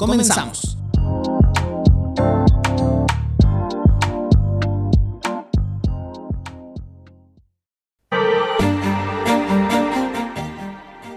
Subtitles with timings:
[0.00, 0.78] comenzamos.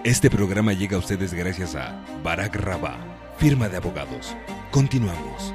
[0.03, 2.97] Este programa llega a ustedes gracias a Barack Raba,
[3.37, 4.35] firma de abogados.
[4.69, 5.53] Continuamos.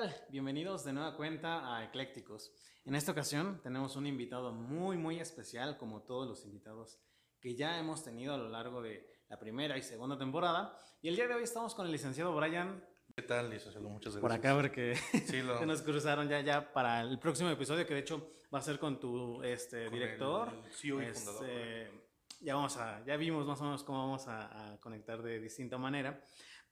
[0.00, 0.14] Tal?
[0.28, 2.52] Bienvenidos de nueva cuenta a Eclécticos.
[2.84, 7.00] En esta ocasión tenemos un invitado muy, muy especial, como todos los invitados
[7.40, 10.78] que ya hemos tenido a lo largo de la primera y segunda temporada.
[11.02, 12.84] Y el día de hoy estamos con el licenciado Brian.
[13.16, 13.88] ¿Qué tal, licenciado?
[13.88, 14.20] Muchas gracias.
[14.20, 14.94] Por acá, porque
[15.26, 18.60] Sí, lo- se nos cruzaron ya, ya para el próximo episodio, que de hecho va
[18.60, 20.48] a ser con tu este, con director.
[20.64, 21.44] el CEO y fundador.
[21.50, 21.90] Este,
[22.40, 25.76] ya vamos a, ya vimos más o menos cómo vamos a, a conectar de distinta
[25.76, 26.22] manera.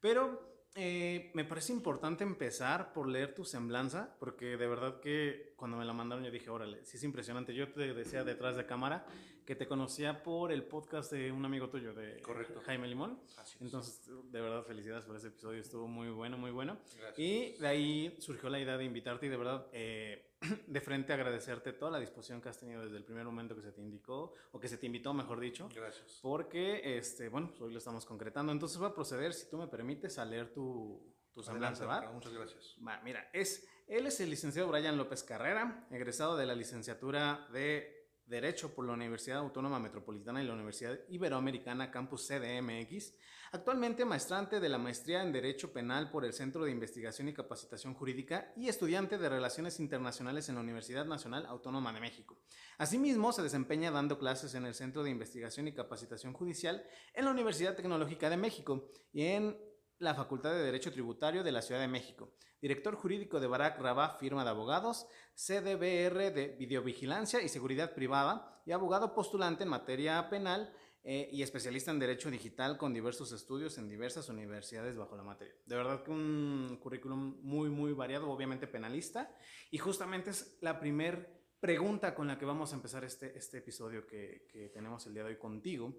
[0.01, 5.79] Pero eh, me parece importante empezar por leer tu semblanza, porque de verdad que cuando
[5.79, 7.55] me la mandaron yo dije, órale, sí es impresionante.
[7.55, 9.07] Yo te decía detrás de cámara
[9.47, 12.61] que te conocía por el podcast de un amigo tuyo, de Correcto.
[12.67, 13.21] Jaime Limón.
[13.39, 13.63] Así es.
[13.63, 16.77] Entonces, de verdad, felicidades por ese episodio, estuvo muy bueno, muy bueno.
[16.99, 17.19] Gracias.
[17.19, 20.35] Y de ahí surgió la idea de invitarte y de verdad, eh,
[20.67, 23.71] de frente agradecerte toda la disposición que has tenido desde el primer momento que se
[23.71, 26.19] te indicó, o que se te invitó, mejor dicho, Gracias.
[26.21, 28.51] porque, este, bueno, pues hoy lo estamos concretando.
[28.51, 32.13] Entonces voy a proceder, si tú me permites, a leer tu, tu Adelante, semblanza, ¿va?
[32.13, 32.77] Muchas gracias.
[32.85, 37.96] Va, mira, es, él es el licenciado Brian López Carrera, egresado de la licenciatura de
[38.27, 43.15] Derecho por la Universidad Autónoma Metropolitana y la Universidad Iberoamericana Campus CDMX.
[43.53, 47.95] Actualmente maestrante de la maestría en Derecho Penal por el Centro de Investigación y Capacitación
[47.95, 52.37] Jurídica y estudiante de Relaciones Internacionales en la Universidad Nacional Autónoma de México.
[52.79, 56.85] Asimismo, se desempeña dando clases en el Centro de Investigación y Capacitación Judicial
[57.15, 59.57] en la Universidad Tecnológica de México y en
[59.99, 62.33] la Facultad de Derecho Tributario de la Ciudad de México.
[62.61, 68.73] Director jurídico de Barack Rabá, firma de abogados, CDBR de Videovigilancia y Seguridad Privada y
[68.73, 70.75] abogado postulante en materia penal
[71.05, 75.55] eh, y especialista en Derecho Digital con diversos estudios en diversas universidades bajo la materia.
[75.65, 79.33] De verdad que un currículum muy, muy variado, obviamente penalista.
[79.71, 84.07] Y justamente es la primer pregunta con la que vamos a empezar este, este episodio
[84.07, 85.95] que, que tenemos el día de hoy contigo.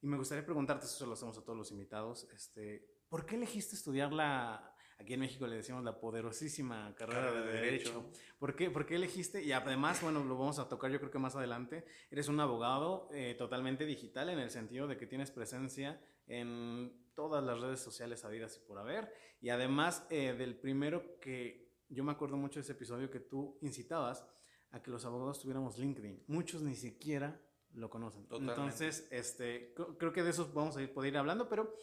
[0.00, 3.76] Y me gustaría preguntarte, eso lo hacemos a todos los invitados, este, ¿por qué elegiste
[3.76, 8.10] estudiar la, aquí en México le decimos la poderosísima carrera de Derecho?
[8.38, 9.42] ¿Por qué, ¿Por qué elegiste?
[9.42, 13.08] Y además, bueno, lo vamos a tocar yo creo que más adelante, eres un abogado
[13.12, 18.24] eh, totalmente digital en el sentido de que tienes presencia en todas las redes sociales
[18.24, 19.12] habidas y por haber.
[19.40, 23.58] Y además eh, del primero que yo me acuerdo mucho de ese episodio que tú
[23.62, 24.26] incitabas
[24.72, 26.24] a que los abogados tuviéramos LinkedIn.
[26.26, 27.40] Muchos ni siquiera
[27.74, 28.26] lo conocen.
[28.26, 28.60] Totalmente.
[28.60, 31.74] Entonces, este, cr- creo que de eso vamos a ir, poder ir hablando, pero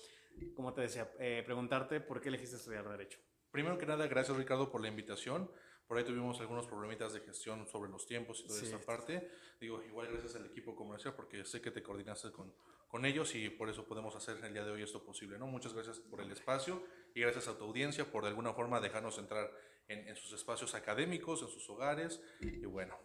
[0.56, 3.20] como te decía, eh, preguntarte por qué elegiste estudiar Derecho.
[3.52, 5.50] Primero que nada, gracias Ricardo por la invitación.
[5.88, 8.66] Por ahí tuvimos algunos problemitas de gestión sobre los tiempos y toda Sí.
[8.68, 9.30] esa parte.
[9.60, 12.54] Digo, igual gracias al equipo comercial porque sé que te coordinaste con,
[12.88, 15.38] con ellos y por eso podemos hacer el día de hoy esto posible.
[15.38, 15.46] ¿no?
[15.46, 16.84] Muchas gracias por el espacio
[17.14, 19.52] y gracias a tu audiencia por de alguna forma dejarnos entrar
[19.88, 22.22] en, en sus espacios académicos, en sus hogares.
[22.40, 22.98] Y bueno,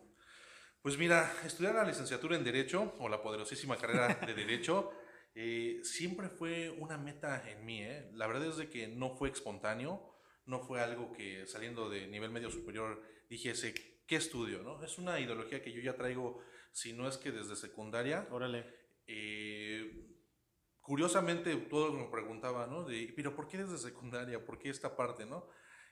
[0.80, 4.92] pues mira, estudiar la licenciatura en Derecho o la poderosísima carrera de Derecho
[5.34, 7.82] eh, siempre fue una meta en mí.
[7.82, 8.10] ¿eh?
[8.12, 10.14] La verdad es de que no fue espontáneo,
[10.46, 13.74] no fue algo que saliendo de nivel medio superior dijese,
[14.06, 14.62] ¿qué estudio?
[14.62, 14.82] ¿no?
[14.82, 18.26] Es una ideología que yo ya traigo, si no es que desde secundaria.
[18.30, 18.64] Órale.
[19.06, 20.08] Eh,
[20.80, 22.84] curiosamente, todos me preguntaban, ¿no?
[22.84, 24.44] De, pero ¿por qué desde secundaria?
[24.44, 25.48] ¿Por qué esta parte, no?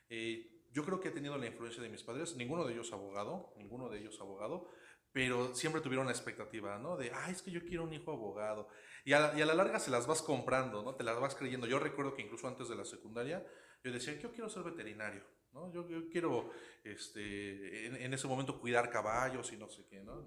[0.08, 3.54] Eh, yo creo que he tenido la influencia de mis padres, ninguno de ellos abogado,
[3.56, 4.70] ninguno de ellos abogado,
[5.16, 6.94] pero siempre tuvieron la expectativa, ¿no?
[6.98, 8.68] De, ah, es que yo quiero un hijo abogado.
[9.02, 10.94] Y a, la, y a la larga se las vas comprando, ¿no?
[10.94, 11.66] Te las vas creyendo.
[11.66, 13.42] Yo recuerdo que incluso antes de la secundaria,
[13.82, 15.24] yo decía, yo quiero ser veterinario,
[15.54, 15.72] ¿no?
[15.72, 16.50] Yo, yo quiero,
[16.84, 20.22] este, en, en ese momento cuidar caballos y no sé qué, ¿no?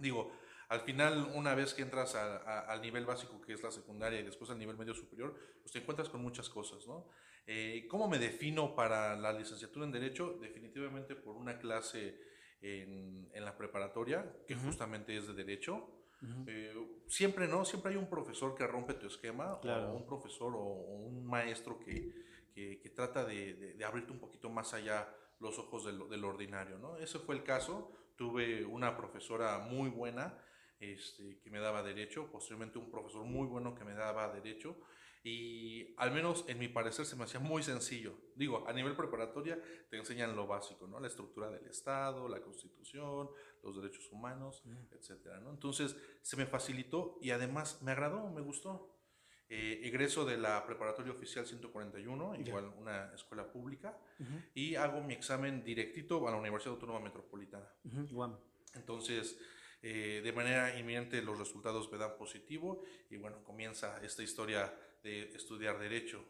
[0.00, 0.32] Digo,
[0.70, 4.18] al final, una vez que entras a- a- al nivel básico que es la secundaria
[4.18, 7.06] y después al nivel medio superior, pues te encuentras con muchas cosas, ¿no?
[7.46, 10.36] Eh, ¿Cómo me defino para la licenciatura en Derecho?
[10.40, 12.18] Definitivamente por una clase
[12.62, 14.66] en, en la preparatoria, que Ujú.
[14.66, 15.76] justamente es de Derecho.
[16.22, 16.44] Ujú.
[16.46, 16.74] Eh,
[17.06, 17.64] siempre, ¿no?
[17.64, 19.92] Siempre hay un profesor que rompe tu esquema, Claro.
[19.92, 22.12] o un profesor o, un maestro que,
[22.54, 25.08] que- que trata de, de- de abrirte un poquito más allá
[25.38, 26.96] los ojos de lo, de lo ordinario, ¿no?
[26.98, 27.92] Ese fue el caso.
[28.16, 30.36] Tuve una profesora muy buena
[30.78, 34.76] este, que me daba derecho, posteriormente un profesor muy bueno que me daba derecho,
[35.22, 38.14] y al menos en mi parecer se me hacía muy sencillo.
[38.34, 39.58] Digo, a nivel preparatoria
[39.90, 40.98] te enseñan lo básico, ¿no?
[40.98, 43.28] La estructura del Estado, la Constitución,
[43.62, 44.62] los derechos humanos,
[44.92, 45.50] etcétera, ¿no?
[45.50, 48.96] Entonces se me facilitó y además me agradó, me gustó.
[49.52, 53.98] Eh, egreso de la preparatoria oficial 141, igual una escuela pública,
[54.54, 57.68] y hago mi examen directito a la Universidad Autónoma Metropolitana.
[58.74, 59.36] Entonces,
[59.82, 65.34] eh, de manera inminente los resultados me dan positivo y bueno, comienza esta historia de
[65.34, 66.24] estudiar derecho.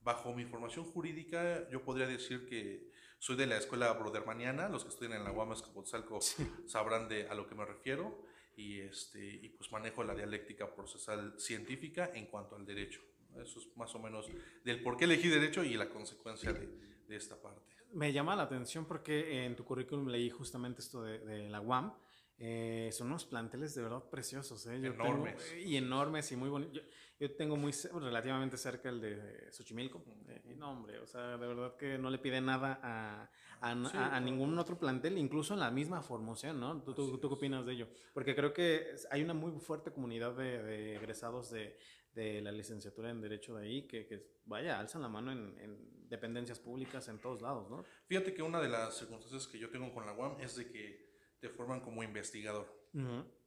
[0.00, 4.90] Bajo mi formación jurídica, yo podría decir que soy de la escuela brodermaniana, los que
[4.90, 6.20] estudian en la UAM Escapotzalco
[6.66, 8.24] sabrán de a lo que me refiero,
[8.56, 13.00] y, este, y pues manejo la dialéctica procesal científica en cuanto al derecho.
[13.42, 14.30] Eso es más o menos
[14.64, 16.66] del por qué elegí derecho y la consecuencia de,
[17.06, 17.60] de esta parte.
[17.92, 21.92] Me llama la atención porque en tu currículum leí justamente esto de, de la UAM
[22.38, 24.74] eh, son unos planteles de verdad preciosos, ¿eh?
[24.76, 25.54] enormes.
[25.64, 26.82] y enormes y muy bonitos.
[27.18, 30.04] Yo, tengo muy relativamente cerca el de Xochimilco.
[30.28, 33.30] Eh, no, hombre, o sea, de verdad que no le pide nada a,
[33.60, 36.82] a, ningún otro plantel, incluso en la misma formación, ¿no?
[36.82, 37.88] ¿Tú, tú, qué opinas de ello?
[38.12, 41.78] Porque creo que hay una muy fuerte comunidad de, egresados de,
[42.14, 46.08] de, la licenciatura en Derecho de ahí que, que vaya, alzan la mano en, en
[46.08, 47.84] dependencias públicas en todos lados, ¿no?
[48.06, 51.06] Fíjate que una de las circunstancias que yo tengo con la UAM es de que
[51.40, 52.74] te forman como investigador.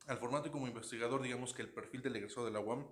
[0.06, 2.88] Al formarte como investigador, digamos que el perfil del egresado de la UAM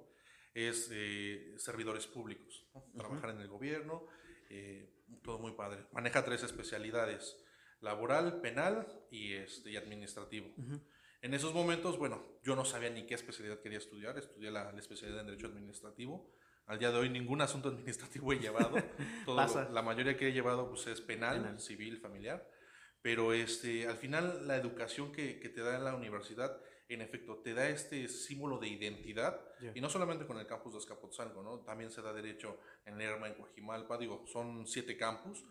[0.57, 2.65] es eh, servidores públicos,
[2.97, 4.07] trabajar en el gobierno,
[4.49, 4.91] eh,
[5.23, 5.85] todo muy padre.
[5.91, 7.37] Maneja tres especialidades,
[7.79, 10.51] laboral, penal y, este, y administrativo.
[11.21, 15.21] En esos momentos, bueno, yo no sabía ni qué especialidad quería estudiar, estudié la, especialidad
[15.21, 16.33] en Derecho Administrativo.
[16.65, 18.77] Al día de hoy ningún asunto administrativo he llevado.
[19.25, 22.49] Todo la mayoría que he llevado pues, es penal, civil, familiar.
[23.03, 27.37] Pero este, al final la educación que, que, te da en la universidad, en efecto,
[27.43, 29.41] te da este símbolo de identidad,
[29.75, 31.59] y no solamente con el campus de Escapotzalco, ¿no?
[31.59, 35.43] También se da derecho en Lerma, en Coajimalpa, digo, son siete campus.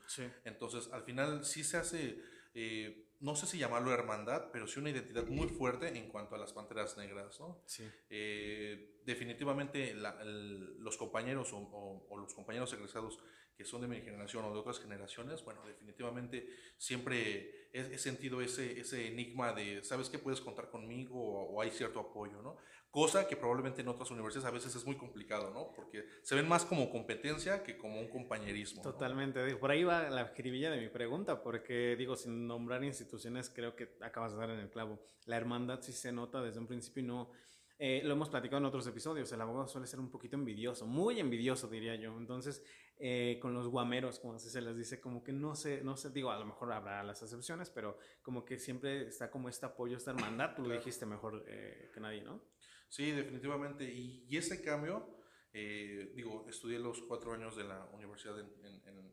[0.44, 2.22] Entonces, al final sí se hace,
[2.54, 6.38] eh, no sé si llamarlo hermandad, pero sí una identidad muy fuerte en cuanto a
[6.38, 7.62] las panteras negras, ¿no?
[8.08, 13.18] Eh, definitivamente los compañeros o, o los compañeros egresados
[13.56, 18.80] que son de mi generación o de otras generaciones, bueno, definitivamente siempre he, sentido ese,
[18.80, 22.56] ese enigma de, ¿sabes que puedes contar conmigo o, hay cierto apoyo, ¿no?
[22.90, 25.72] Cosa que probablemente en otras universidades a veces es muy complicado, ¿no?
[25.74, 28.82] Porque se ven más como competencia que como un compañerismo.
[28.82, 29.56] Totalmente.
[29.56, 33.96] Por ahí va la escribilla de mi pregunta, porque digo, sin nombrar instituciones, creo que
[34.00, 34.98] acabas de dar en el clavo.
[35.26, 37.30] La hermandad sí se nota desde un principio y no
[37.78, 41.20] eh, lo hemos platicado en otros episodios, el abogado suele ser un poquito envidioso, muy
[41.20, 42.16] envidioso diría yo.
[42.16, 42.64] Entonces,
[42.98, 46.10] eh, con los guameros, como así se les dice, como que no sé, no sé,
[46.10, 49.98] digo, a lo mejor habrá las excepciones, pero como que siempre está como este apoyo,
[49.98, 52.42] esta hermandad, tú lo dijiste mejor eh, que nadie, ¿no?
[52.88, 53.84] Sí, definitivamente.
[53.84, 55.14] Y, y ese cambio,
[55.52, 59.12] digo, estudié los cuatro años de la universidad en, en,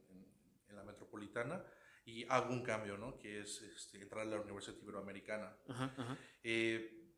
[0.69, 1.63] en, la metropolitana
[2.03, 3.17] y hago un cambio, ¿no?
[3.17, 5.55] Que es este, entrar a la Universidad Iberoamericana.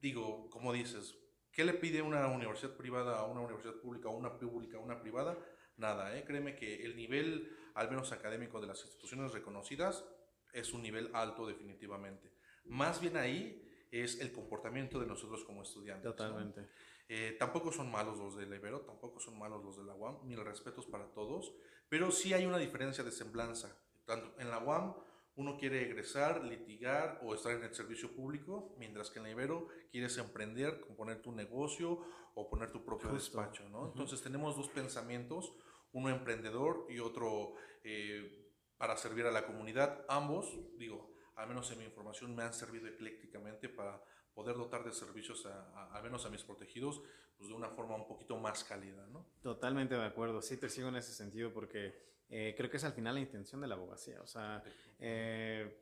[0.01, 1.15] digo, como dices,
[1.55, 4.99] ¿Qué le pide una universidad privada a una universidad pública o una pública a una
[4.99, 5.37] privada?
[5.77, 6.25] Nada, ¿eh?
[6.25, 10.03] créeme que el nivel, al menos académico, de las instituciones reconocidas
[10.51, 12.29] es un nivel alto definitivamente.
[12.65, 16.13] Más bien ahí es el comportamiento de nosotros como estudiantes.
[16.13, 16.67] Totalmente.
[17.07, 20.43] Eh, tampoco son malos los del Ibero, tampoco son malos los de la UAM, mil
[20.43, 21.53] respetos para todos,
[21.87, 23.73] pero sí hay una diferencia de semblanza.
[24.03, 24.93] Tanto en la UAM
[25.35, 29.67] uno quiere egresar, litigar o estar en el servicio público, mientras que en la Ibero
[29.91, 32.01] quieres emprender, componer tu negocio
[32.35, 33.87] o poner tu propio despacho, ¿no?
[33.87, 35.53] Entonces tenemos dos pensamientos,
[35.91, 40.05] uno emprendedor y otro eh, para servir a la comunidad.
[40.07, 44.01] Ambos, digo, al menos en mi información me han servido eclécticamente para
[44.33, 47.01] poder dotar de servicios a, al menos a mis protegidos
[47.37, 49.25] pues de una forma un poquito más cálida, ¿no?
[49.41, 52.93] Totalmente de acuerdo, sí te sigo en ese sentido porque eh, creo que es al
[52.93, 54.63] final la intención de la abogacía, o sea,
[54.99, 55.81] eh,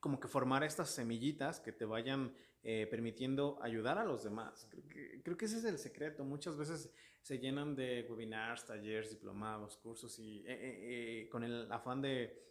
[0.00, 4.66] como que formar estas semillitas que te vayan eh, permitiendo ayudar a los demás.
[4.70, 6.24] Creo que, creo que, ese es el secreto.
[6.24, 12.42] Muchas veces se llenan de webinars, talleres, diplomados, cursos y con el afán de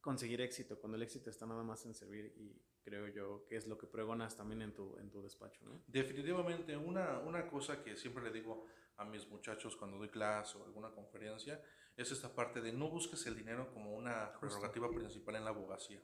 [0.00, 3.66] conseguir éxito, cuando el éxito está nada más en servir y creo yo que es
[3.66, 5.64] lo que pregonas también en tu, en tu despacho.
[5.64, 5.82] ¿no?
[5.86, 10.64] Definitivamente, una, una cosa que siempre le digo a mis muchachos cuando doy clase o
[10.64, 11.62] alguna conferencia
[11.98, 16.00] es esta parte de no busques el dinero como una prerrogativa principal en la abogacía.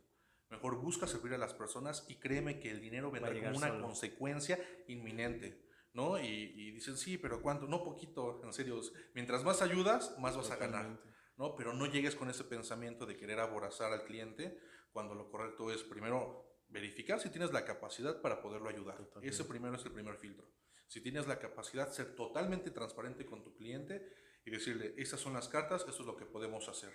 [0.51, 4.59] Mejor busca servir a las personas y créeme que el dinero vendrá como una consecuencia
[4.89, 5.65] inminente.
[5.93, 6.19] ¿no?
[6.19, 7.69] Y, dicen, sí, pero ¿cuánto?
[7.69, 8.81] No poquito, en serio.
[9.15, 11.01] Mientras más ayudas, más vas a ganar.
[11.37, 11.55] ¿no?
[11.55, 14.59] Pero no llegues con ese pensamiento de querer aborazar al cliente
[14.93, 18.99] cuando lo correcto es primero verificar si tienes la capacidad para poderlo ayudar.
[19.23, 20.51] Ese primero es el primer filtro.
[20.89, 25.33] Si tienes la capacidad de ser totalmente transparente con tu cliente y decirle, estas son
[25.33, 26.93] las cartas, esto es lo que podemos hacer.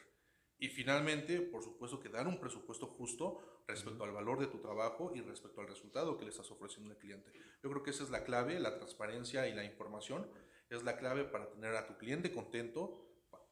[0.60, 5.14] Y finalmente, por supuesto, que dar un presupuesto justo respecto al valor de tu trabajo
[5.16, 7.32] y respecto al resultado que le estás ofreciendo al cliente.
[7.64, 10.30] Yo creo que esa es la clave, la transparencia y la información
[10.70, 13.06] es la clave para tener a tu cliente contento,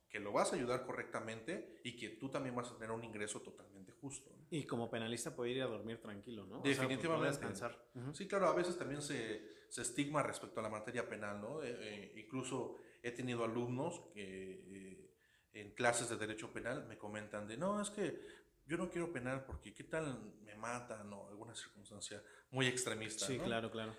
[0.10, 3.42] que lo vas a ayudar correctamente y que tú también vas a tener un ingreso
[3.42, 4.32] totalmente justo.
[4.50, 6.62] Y como penalista puede ir a dormir tranquilo, ¿no?
[6.62, 7.28] Definitivamente.
[7.28, 7.90] descansar.
[8.14, 11.62] Sí, claro, a veces también se, se, estigma respecto a la materia penal, ¿no?
[11.62, 15.12] Eh, eh, incluso he tenido alumnos que eh,
[15.54, 18.20] en clases de derecho penal me comentan de, no, es que
[18.66, 23.26] yo no quiero penal porque qué tal me matan o alguna circunstancia muy extremista.
[23.26, 23.96] Sí, claro, claro.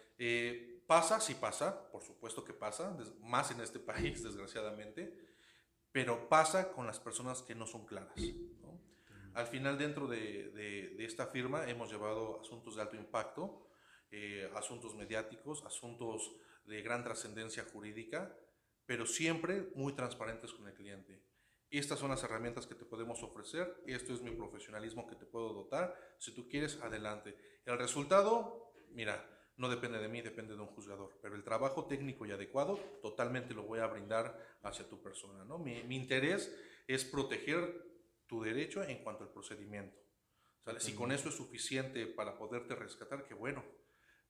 [0.87, 5.28] pasa, sí pasa, por supuesto que pasa, más en este país, desgraciadamente
[5.93, 8.14] pero pasa con las personas que no son claras.
[9.35, 13.67] Al final, dentro de, esta firma, hemos llevado asuntos de alto impacto,
[14.11, 16.37] eh, asuntos mediáticos, asuntos
[16.67, 18.35] de gran trascendencia jurídica,
[18.88, 21.23] pero siempre muy transparentes con el cliente.
[21.68, 25.52] Estas son las herramientas que te podemos ofrecer, esto es mi profesionalismo que te puedo
[25.52, 27.37] dotar, si tú quieres, adelante.
[27.66, 29.28] El resultado, mira,
[29.59, 31.18] no depende de mí, depende de un juzgador.
[31.21, 35.45] Pero el trabajo técnico y adecuado totalmente lo voy a brindar hacia tu persona.
[35.45, 35.59] ¿no?
[35.59, 36.50] Mi, interés
[36.87, 37.85] es proteger
[38.26, 39.99] tu derecho en cuanto al procedimiento.
[40.78, 43.62] Si con eso es suficiente para poderte rescatar, qué bueno.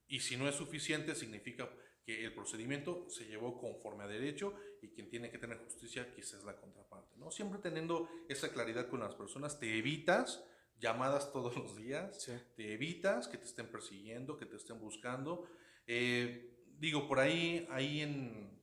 [0.08, 1.70] Y si no es suficiente, significa
[2.08, 6.40] que el procedimiento se llevó conforme a derecho y quien tiene que tener justicia quizás
[6.40, 7.18] es la contraparte.
[7.18, 7.30] ¿no?
[7.30, 10.42] Siempre teniendo esa claridad con las personas, te evitas
[10.78, 15.46] llamadas todos los días, te evitas que te estén persiguiendo, que te estén buscando.
[15.86, 18.58] Eh, digo, por ahí, ahí en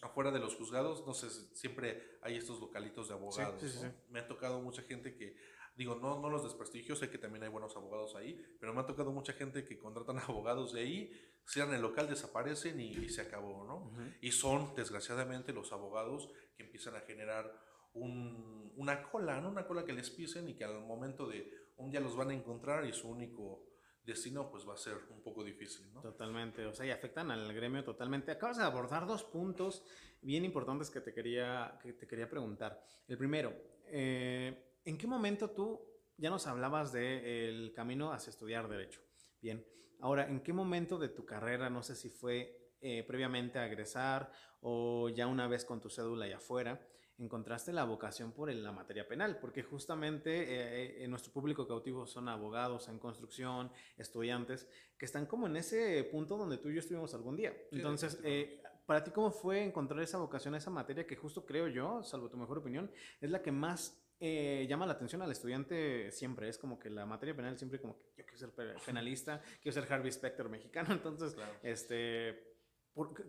[0.00, 3.84] afuera de los juzgados, no sé, siempre hay estos localitos de abogados.
[4.08, 5.36] Me ha tocado mucha gente que,
[5.78, 8.86] digo, no, no los desprestigio, sé que también hay buenos abogados ahí, pero me ha
[8.86, 11.12] tocado mucha gente que contratan abogados de ahí,
[11.46, 13.92] cierran el local, desaparecen y, se acabó, ¿no?
[14.20, 17.58] Y son, desgraciadamente, los abogados que empiezan a generar
[17.94, 19.48] una cola, ¿no?
[19.48, 22.34] Una cola que les pisen y que al momento de un día los van a
[22.34, 23.64] encontrar y su único
[24.04, 26.02] destino pues va a ser un poco difícil, ¿no?
[26.02, 28.32] Totalmente, o sea, y afectan al gremio totalmente.
[28.32, 29.84] Acabas de abordar dos puntos
[30.20, 32.82] bien importantes que te quería, que te quería preguntar.
[33.06, 33.54] El primero,
[33.86, 35.80] eh, ¿en qué momento tú
[36.16, 39.00] ya nos hablabas del camino hacia estudiar Derecho?
[39.40, 39.64] Bien,
[40.00, 44.32] ahora, ¿en qué momento de tu carrera, no sé si fue eh, previamente a egresar
[44.60, 46.80] o ya una vez con tu cédula y afuera,
[47.18, 52.28] encontraste la vocación por la materia penal, porque justamente eh, eh, nuestro público cautivo son
[52.28, 57.12] abogados en construcción, estudiantes, que están como en ese punto donde tú y yo estuvimos
[57.14, 57.54] algún día.
[57.72, 62.02] Entonces, eh, para ti, ¿cómo fue encontrar esa vocación, esa materia que justo creo yo,
[62.04, 62.90] salvo tu mejor opinión,
[63.20, 66.48] es la que más llama la atención al estudiante siempre.
[66.48, 68.52] Es como que la materia penal siempre como que yo quiero ser
[68.84, 70.88] penalista, quiero ser Harvey Specter mexicano.
[70.92, 72.48] Entonces, este,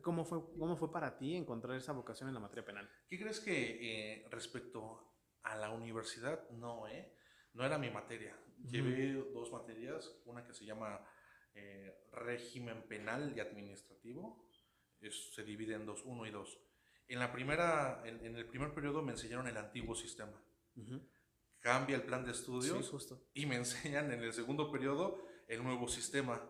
[0.01, 2.89] ¿Cómo fue, ¿Cómo fue para ti encontrar esa vocación en la materia penal?
[3.07, 7.13] ¿Qué crees que eh, respecto a la universidad, no, eh?
[7.53, 8.35] No era mi materia.
[8.67, 10.99] Llevé dos materias, una que se llama
[11.53, 14.49] eh, régimen penal y administrativo.
[14.99, 16.59] se divide en dos, uno y dos.
[17.07, 20.41] En, la primera, en, el primer periodo me enseñaron el antiguo sistema.
[21.59, 22.93] Cambia el plan de estudios
[23.33, 26.41] y me enseñan en el segundo periodo el nuevo sistema.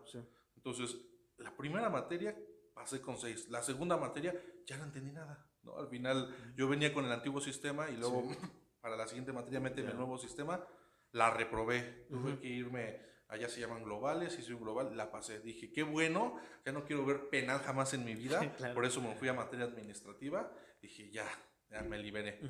[0.54, 0.96] Entonces,
[1.38, 2.36] la primera materia
[2.74, 3.48] pasé con seis.
[3.48, 4.34] La segunda materia
[4.66, 5.46] ya no entendí nada.
[5.62, 5.76] ¿no?
[5.78, 8.22] Al final yo venía con el antiguo sistema y luego
[8.80, 10.64] para la siguiente materia meten el nuevo sistema,
[11.12, 12.06] la reprobé.
[12.08, 15.40] Tuve que irme, allá se llaman globales, soy un global, la pasé.
[15.40, 18.40] Dije, qué bueno, ya no quiero ver penal jamás en mi vida.
[18.74, 20.52] Por eso me fui a materia administrativa.
[20.80, 21.26] Dije, ya,
[21.70, 22.40] ya me liberé.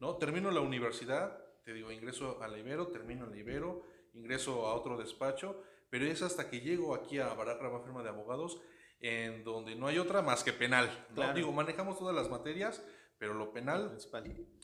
[0.00, 0.16] ¿no?
[0.16, 4.74] Termino la universidad, te digo, ingreso a la Ibero, termino en la Ibero, ingreso a
[4.74, 8.60] otro despacho, pero es hasta que llego aquí a Baracraba Firma de Abogados
[9.00, 10.90] en donde no hay otra más que penal.
[11.34, 12.84] Digo, manejamos todas las materias,
[13.18, 13.96] pero lo penal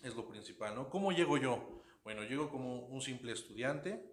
[0.03, 0.91] es lo principal, ¿no?
[0.91, 1.83] ¿Cómo llego yo?
[2.03, 4.05] Bueno, llego como un simple estudiante,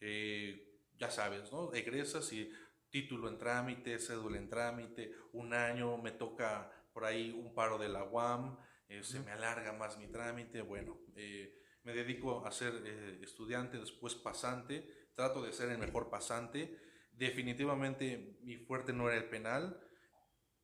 [0.00, 1.72] eh, ya sabes, ¿no?
[1.72, 2.50] Egresas y
[2.90, 7.88] título en trámite, cédula en trámite, un año, me toca por ahí un paro de
[7.88, 8.56] la UAM,
[8.88, 12.74] eh, se me alarga más mi trámite, bueno, eh, me dedico a ser
[13.22, 16.76] estudiante, después pasante, trato de ser el mejor pasante,
[17.12, 19.80] definitivamente mi fuerte no era el penal,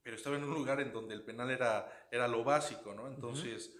[0.02, 3.06] pero estaba en un lugar en donde el penal era, era lo básico, ¿no?
[3.06, 3.74] Entonces,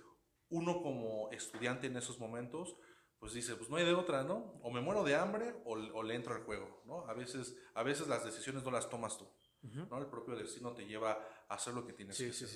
[0.49, 2.77] uno como estudiante en esos momentos,
[3.19, 4.59] pues dice, pues no hay de otra, ¿no?
[4.63, 7.07] O me muero de hambre o, le entro al juego, ¿no?
[7.07, 9.29] A veces, a veces las decisiones no las tomas tú,
[9.63, 9.99] ¿no?
[9.99, 11.13] El propio destino te lleva
[11.49, 12.49] a hacer lo que tienes que hacer,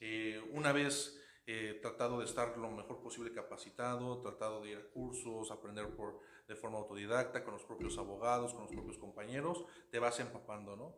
[0.00, 4.90] eh, una vez eh, tratado de estar lo mejor posible capacitado, tratado de ir a
[4.90, 9.98] cursos, aprender por de forma autodidacta, con los propios abogados, con los propios compañeros, te
[9.98, 10.94] vas empapando, ¿no?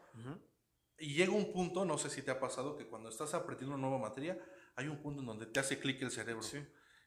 [0.99, 3.88] Y llega un punto, no sé si te ha pasado, que cuando estás aprendiendo una
[3.88, 4.38] nueva materia,
[4.76, 6.42] hay un punto en donde te hace clic el cerebro.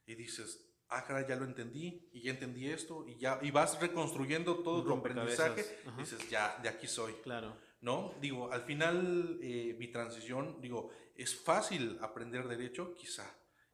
[0.05, 3.79] Y dices, ah, cara, ya lo entendí, y ya entendí esto, y ya, y vas
[3.79, 7.13] reconstruyendo todo tu aprendizaje, y dices, ya, de aquí soy.
[7.23, 7.55] Claro.
[7.81, 8.13] ¿No?
[8.21, 13.25] Digo, al final, eh, mi transición, digo, es fácil aprender derecho, quizá.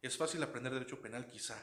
[0.01, 1.57] Es fácil aprender derecho penal, quizá.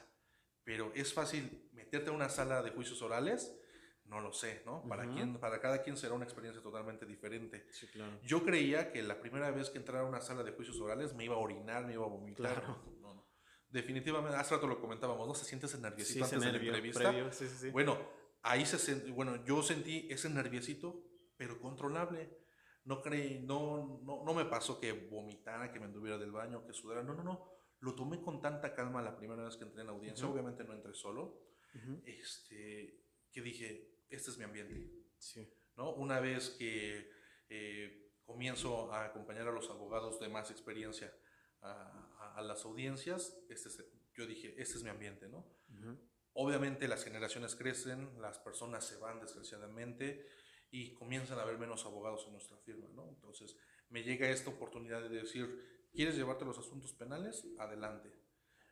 [0.64, 3.56] Pero es fácil meterte a una sala de juicios orales,
[4.04, 4.86] no lo sé, ¿no?
[4.88, 5.04] Para,
[5.40, 7.66] para cada quien será una experiencia totalmente diferente.
[7.72, 8.20] Sí, claro.
[8.22, 11.24] Yo creía que la primera vez que entrara a una sala de juicios orales me
[11.24, 12.54] iba a orinar, me iba a vomitar.
[12.54, 12.82] Claro.
[13.00, 13.26] No, no.
[13.68, 15.34] Definitivamente, hace rato lo comentábamos, ¿no?
[15.34, 17.10] Se siente ese nerviosito Sí, antes de la entrevista.
[17.10, 17.70] previo, sí.
[17.70, 17.98] Bueno,
[18.42, 21.02] ahí se bueno, yo sentí ese nerviosito,
[21.36, 22.45] pero controlable.
[22.86, 26.72] No creí, no, no, no me pasó que vomitara, que me anduviera del baño, que
[26.72, 27.02] sudara.
[27.02, 27.52] No, no, no.
[27.80, 30.24] Lo tomé con tanta calma la primera vez que entré en audiencia.
[30.24, 30.32] Ujú.
[30.34, 31.42] Obviamente no entré solo.
[31.74, 32.02] Ujú.
[32.06, 34.90] Este, que dije, este es mi ambiente.
[35.18, 35.52] Sí.
[35.76, 35.92] ¿no?
[35.94, 37.10] Una vez que
[37.48, 41.12] eh, comienzo a acompañar a los abogados de más experiencia
[41.60, 41.72] a,
[42.18, 45.38] a- a las audiencias, este es- yo dije, este es mi ambiente, ¿no?
[45.68, 45.98] Ujú.
[46.34, 50.26] Obviamente las generaciones crecen, las personas se van desgraciadamente
[50.70, 53.08] y comienzan a haber menos abogados en nuestra firma, ¿no?
[53.08, 53.56] Entonces
[53.88, 57.46] me llega esta oportunidad de decir, ¿quieres llevarte los asuntos penales?
[57.58, 58.12] Adelante,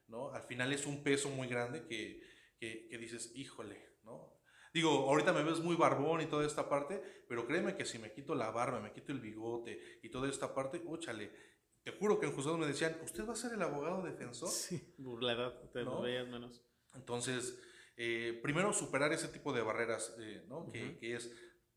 [0.08, 0.30] ¿no?
[0.32, 2.22] Al final es un peso muy grande que,
[2.58, 4.34] que, que dices, híjole, ¿no?
[4.72, 8.12] Digo, ahorita me ves muy barbón y toda esta parte, pero créeme que si me
[8.12, 11.30] quito la barba, me quito el bigote y toda esta parte, úchale.
[11.84, 14.48] Te juro que en juzgados me decían, ¿usted va a ser el abogado defensor?
[14.48, 16.00] Sí, la edad te ¿No?
[16.00, 16.60] veías menos.
[16.94, 17.56] Entonces,
[17.96, 20.68] eh, primero superar ese tipo de barreras, eh, ¿no?
[20.72, 20.98] que, Ujú.
[20.98, 21.30] que es,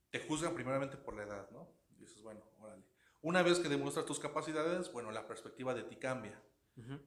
[0.09, 1.69] te juzgan primeramente por la edad, ¿no?
[1.97, 2.83] Dices, bueno, órale.
[3.21, 6.41] Una vez que demuestras tus capacidades, bueno, la perspectiva de ti cambia.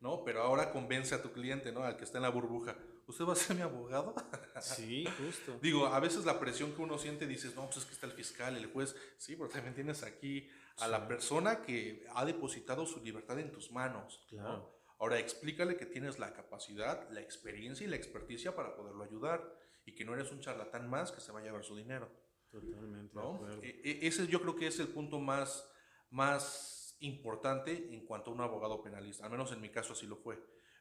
[0.01, 0.25] ¿no?
[0.25, 1.85] Pero ahora convence a tu cliente, ¿no?
[1.85, 2.77] Al que está en la burbuja,
[3.07, 4.15] ¿usted va a ser mi abogado?
[4.61, 5.59] Sí, justo.
[5.63, 8.13] Digo, a veces la presión que uno siente, dices, no, pues es que está el
[8.13, 13.03] fiscal, el juez, sí, pero también tienes aquí a la persona que ha depositado su
[13.03, 14.39] libertad en tus manos, ¿no?
[14.43, 14.81] Claro.
[14.99, 19.95] Ahora explícale que tienes la capacidad, la experiencia y la experticia para poderlo ayudar y
[19.95, 22.11] que no eres un charlatán más que se va a llevar su dinero,
[22.51, 23.19] Totalmente.
[23.63, 25.65] E- e- ese yo creo que es el punto más,
[26.11, 30.17] más importante en cuanto a un abogado penalista, al menos en mi caso así lo
[30.17, 30.39] fue,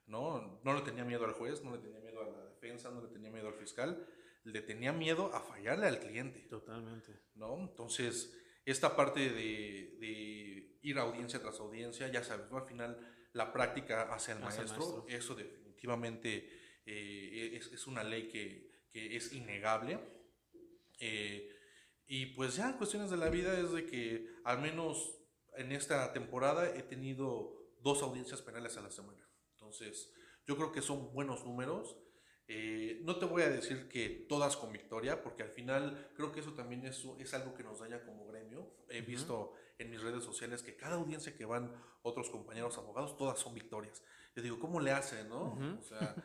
[0.07, 0.59] ¿no?
[0.63, 3.07] No le tenía miedo al juez, no le tenía miedo a la defensa, no le
[3.09, 4.05] tenía miedo al fiscal,
[4.43, 6.39] le tenía miedo a fallarle al cliente.
[6.49, 7.13] Totalmente.
[7.35, 7.57] ¿no?
[7.59, 12.57] Entonces, esta parte de, de ir audiencia tras audiencia, ya sabes, ¿no?
[12.57, 12.97] Al final
[13.33, 15.05] la práctica hacia el Hacia el maestro, maestro.
[15.07, 16.49] eso definitivamente
[16.85, 19.99] eh, es, es una ley que, que es innegable.
[20.99, 21.55] Eh,
[22.09, 25.15] y pues ya cuestiones de la vida es de que al menos
[25.55, 29.23] en esta temporada he tenido dos audiencias penales a la semana.
[29.51, 30.11] Entonces,
[30.47, 31.95] yo creo que son buenos números.
[32.47, 36.39] Eh, no te voy a decir que todas con victoria, porque al final creo que
[36.39, 38.73] eso también es, es algo que nos daña como gremio.
[38.89, 39.11] He Ujú.
[39.11, 43.53] visto en mis redes sociales que cada audiencia que van otros compañeros abogados, todas son
[43.53, 44.01] victorias.
[44.35, 45.53] Yo digo, ¿cómo le hacen, no?
[45.53, 45.79] Ujú.
[45.79, 46.15] O sea,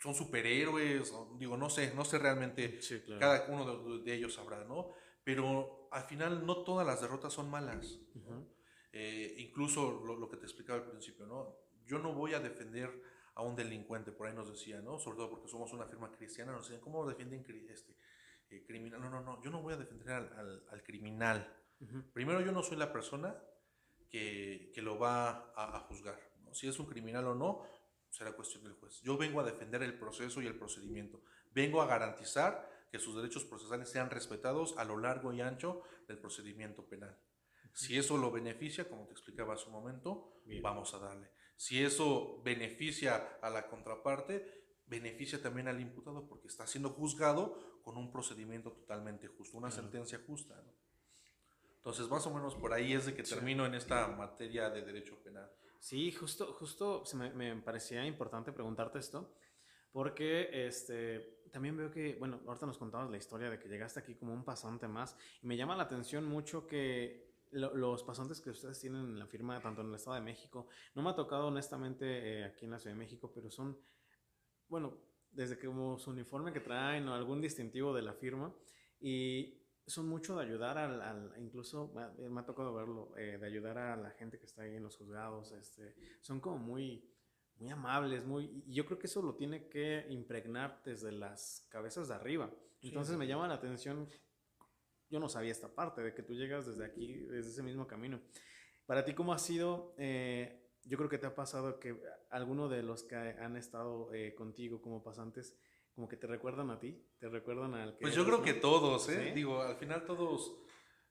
[0.00, 3.20] son superhéroes, digo, no sé, no sé realmente Sí, claro.
[3.20, 4.94] cada uno de, de ellos sabrá, ¿no?
[5.28, 7.98] Pero al final no todas las derrotas son malas.
[8.14, 8.22] ¿no?
[8.22, 8.48] Ujú.
[8.92, 11.54] Eh, incluso lo, lo que te explicaba al principio, ¿no?
[11.84, 12.88] Yo no voy a defender
[13.34, 14.98] a un delincuente, por ahí nos decía, ¿no?
[14.98, 17.94] Sobre todo porque somos una firma cristiana, nos decían, ¿cómo defienden este,
[18.48, 19.02] eh, criminal?
[19.02, 21.54] No, no, no, yo no voy a defender al, al- al criminal.
[21.78, 22.10] Ujú.
[22.14, 23.36] Primero, yo no soy la persona
[24.08, 26.18] que, que lo va a, a juzgar.
[26.42, 26.54] ¿no?
[26.54, 27.66] Si es un criminal o no,
[28.08, 29.02] será cuestión del juez.
[29.02, 31.20] Yo vengo a defender el proceso y el procedimiento.
[31.52, 36.18] Vengo a garantizar que sus derechos procesales sean respetados a lo largo y ancho del
[36.18, 37.18] procedimiento penal.
[37.72, 40.62] Si eso lo beneficia, como te explicaba hace un momento, Bien.
[40.62, 41.30] vamos a darle.
[41.56, 47.96] Si eso beneficia a la contraparte, beneficia también al imputado porque está siendo juzgado con
[47.96, 50.54] un procedimiento totalmente justo, una sentencia justa.
[50.56, 50.72] ¿no?
[51.76, 55.22] Entonces, más o menos por ahí es de que termino en esta materia de derecho
[55.22, 55.50] penal.
[55.80, 59.32] Sí, justo, justo se me, me parecía importante preguntarte esto,
[59.92, 64.14] porque este, también veo que, bueno, ahorita nos contabas la historia de que llegaste aquí
[64.14, 68.50] como un pasante más, y me llama la atención mucho que lo- los pasantes que
[68.50, 71.46] ustedes tienen en la firma, tanto en el Estado de México, no me ha tocado
[71.48, 73.78] honestamente eh, aquí en la Ciudad de México, pero son,
[74.68, 74.98] bueno,
[75.30, 78.54] desde que como su uniforme que traen o algún distintivo de la firma,
[79.00, 79.54] y
[79.86, 83.78] son mucho de ayudar al, incluso me ha, me ha tocado verlo, eh, de ayudar
[83.78, 87.08] a la gente que está ahí en los juzgados, este, son como muy,
[87.58, 92.08] muy amables, muy, y yo creo que eso lo tiene que impregnar desde las cabezas
[92.08, 92.50] de arriba.
[92.80, 92.88] Sí.
[92.88, 94.08] Entonces me llama la atención,
[95.10, 98.20] yo no sabía esta parte, de que tú llegas desde aquí, desde ese mismo camino.
[98.86, 99.94] Para ti, ¿cómo ha sido?
[99.98, 104.34] eh, yo creo que te ha pasado que alguno de los que han estado eh,
[104.34, 105.54] contigo como pasantes,
[105.94, 108.44] como que te recuerdan a ti, te recuerdan al que Pues yo eres, creo ¿no?
[108.44, 109.26] que todos, ¿eh?
[109.28, 109.34] ¿Sí?
[109.34, 110.56] Digo, al final todos,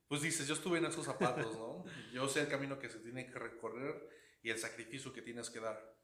[0.07, 1.83] pues dices, yo estuve en esos zapatos, ¿no?
[2.13, 4.09] yo sé el camino que se tiene que recorrer
[4.41, 5.96] y el sacrificio que tienes que dar.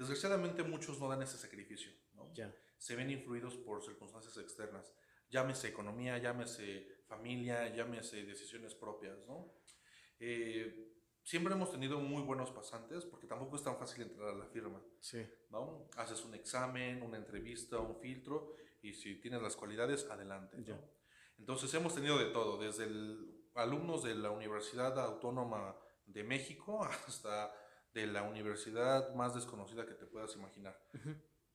[0.00, 2.32] Desgraciadamente muchos no dan ese sacrificio, ¿no?
[2.32, 2.50] Ya.
[2.78, 4.90] Se ven influidos por circunstancias externas.
[5.28, 9.52] Llámese economía, llámese familia, llámese decisiones propias, ¿no?
[10.18, 10.90] Eh,
[11.22, 14.80] siempre hemos tenido muy buenos pasantes porque tampoco es tan fácil entrar a la firma.
[15.00, 15.26] Sí.
[15.50, 15.90] ¿no?
[15.96, 20.56] Haces un examen, una entrevista, un filtro y si tienes las cualidades, adelante.
[20.56, 20.64] ¿no?
[20.64, 20.80] Ya.
[21.38, 27.52] Entonces hemos tenido de todo, desde el- alumnos de la Universidad Autónoma de México hasta
[27.92, 30.80] de la universidad más desconocida que te puedas imaginar.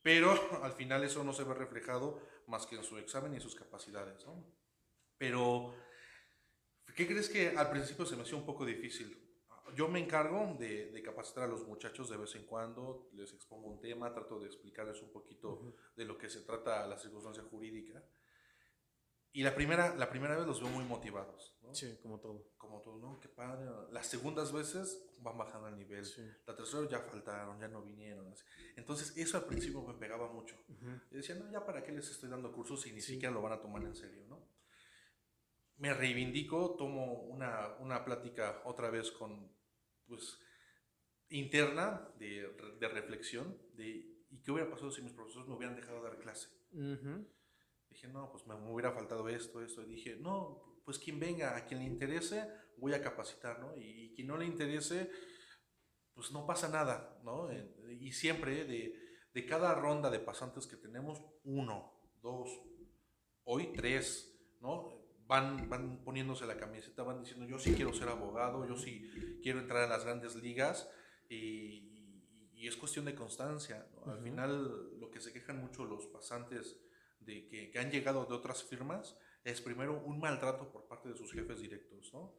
[0.01, 0.31] Pero
[0.63, 4.25] al final eso no se ve reflejado más que en su examen y sus capacidades.
[4.25, 4.45] ¿no?
[5.17, 5.73] Pero,
[6.95, 9.21] ¿qué crees que al principio se me hacía un poco difícil?
[9.75, 13.67] Yo me encargo de, de capacitar a los muchachos de vez en cuando, les expongo
[13.67, 18.03] un tema, trato de explicarles un poquito de lo que se trata la circunstancia jurídica.
[19.37, 21.75] Y la primera, la primera vez los veo muy motivados, ¿no?
[21.75, 22.53] Sí, como todo.
[22.57, 23.19] Como todo, ¿no?
[23.19, 23.69] Qué padre.
[23.91, 26.05] Las segundas veces van bajando el nivel.
[26.05, 26.21] Sí.
[26.47, 28.31] La tercera ya faltaron, ya no vinieron.
[28.31, 28.45] así.
[28.77, 30.55] Entonces, eso al principio me pegaba mucho.
[31.11, 33.13] Y decía, no, ya para qué les estoy dando cursos si ni Sí.
[33.15, 34.47] siquiera lo van a tomar en serio, ¿no?
[35.77, 39.51] Me reivindico, tomo una, una plática otra vez con,
[40.07, 40.39] pues,
[41.27, 43.85] interna de, de reflexión de,
[44.29, 46.47] ¿y qué hubiera pasado si mis profesores me hubieran dejado dar clase?
[46.71, 47.27] Ujú.
[47.95, 49.81] Dije, no, pues me, me hubiera faltado esto, esto.
[49.81, 53.75] Y dije, no, pues quien venga, a quien le interese, voy a capacitar, ¿no?
[53.77, 55.09] Y, y quien no le interese,
[56.13, 57.49] pues no pasa nada, ¿no?
[57.89, 58.99] Y siempre de,
[59.33, 62.49] de cada ronda de pasantes que tenemos, uno, dos,
[63.45, 65.03] hoy tres, ¿no?
[65.27, 69.09] Van, van poniéndose la camiseta, van diciendo, yo sí quiero ser abogado, yo sí
[69.41, 70.87] quiero entrar a las grandes ligas.
[71.29, 73.87] Y, y- y es cuestión de constancia.
[73.95, 74.11] ¿no?
[74.11, 76.79] Al final, lo que se quejan mucho los pasantes
[77.25, 81.15] de que, que han llegado de otras firmas es primero un maltrato por parte de
[81.17, 82.33] sus jefes directos, ¿no?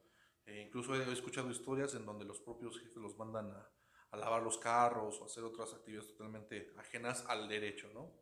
[0.46, 3.68] Eh, incluso he escuchado historias en donde los propios jefes los mandan a,
[4.11, 8.12] a lavar los carros o hacer otras actividades totalmente ajenas al derecho, ¿no?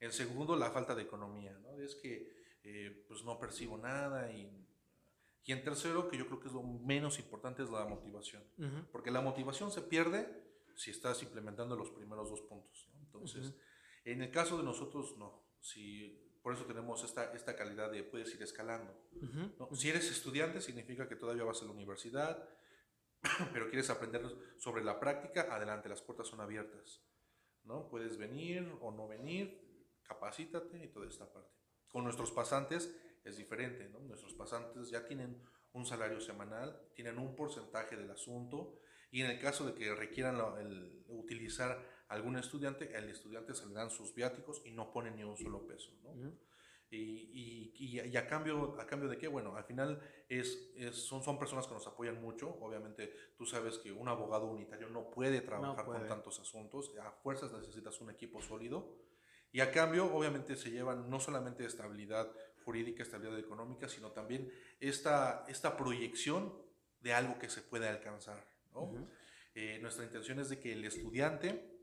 [0.00, 1.78] En segundo, la falta de economía, ¿no?
[1.78, 2.32] Es que
[2.62, 4.66] eh, pues no percibo nada y,
[5.44, 8.42] y en tercero, que yo creo que es lo menos importante, es la motivación.
[8.58, 8.86] Ujú.
[8.90, 10.42] Porque la motivación se pierde
[10.74, 12.88] si estás implementando los primeros dos puntos.
[12.92, 13.00] ¿no?
[13.00, 13.58] Entonces, Ujú.
[14.06, 15.44] en el caso de nosotros, no.
[15.64, 18.92] Si, por eso tenemos esta, esta calidad de puedes ir escalando.
[19.16, 19.54] Ujú.
[19.58, 19.74] ¿no?
[19.74, 22.46] Si eres estudiante, significa que todavía vas a la universidad,
[23.54, 24.22] pero quieres aprender
[24.58, 27.02] sobre la práctica, adelante, las puertas son abiertas.
[27.64, 27.88] ¿no?
[27.88, 31.50] Puedes venir o no venir, capacítate y toda esta parte.
[31.88, 34.00] Con nuestros pasantes es diferente, ¿no?
[34.00, 39.40] Nuestros pasantes ya tienen un salario semanal, tienen un porcentaje del asunto y en el
[39.40, 44.14] caso de que requieran lo- el utilizar algún estudiante, el estudiante se le dan sus
[44.14, 46.10] viáticos y no ponen ni un solo peso, ¿no?
[46.10, 46.38] Ujú.
[46.90, 49.26] Y, y- y- y a, cambio, ¿a cambio de qué?
[49.26, 52.48] Bueno, al final es, es- son, son personas que nos apoyan mucho.
[52.60, 56.00] Obviamente, tú sabes que un abogado unitario no puede trabajar puede.
[56.00, 56.92] con tantos asuntos.
[57.02, 58.96] A fuerzas necesitas un equipo sólido.
[59.50, 62.30] Y a cambio, obviamente, se llevan no solamente estabilidad
[62.64, 66.52] jurídica, estabilidad económica, sino también esta, esta proyección
[67.00, 68.44] de algo que se puede alcanzar.
[68.72, 68.82] ¿no?
[68.82, 69.08] Ujú.
[69.54, 71.73] Eh, nuestra intención es de que el estudiante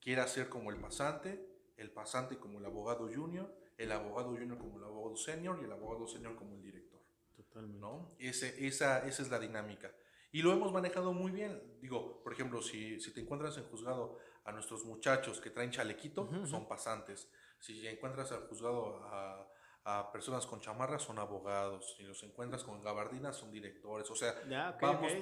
[0.00, 4.78] quiera ser como el pasante, el pasante como el abogado junior, el abogado junior como
[4.78, 7.00] el abogado senior y el abogado senior como el director.
[7.36, 7.78] Totalmente.
[7.78, 8.14] ¿no?
[8.18, 9.92] Ese, esa, esa es la dinámica.
[10.32, 11.60] Y lo hemos manejado muy bien.
[11.80, 16.22] Digo, por ejemplo, si, si te encuentras en juzgado a nuestros muchachos que traen chalequito,
[16.22, 16.46] ujú.
[16.46, 17.28] son pasantes.
[17.58, 19.48] Si encuentras al juzgado a,
[19.84, 21.94] a personas con chamarras, son abogados.
[21.96, 24.08] Si los encuentras con gabardinas, son directores.
[24.10, 24.34] O sea,
[24.80, 25.12] vamos.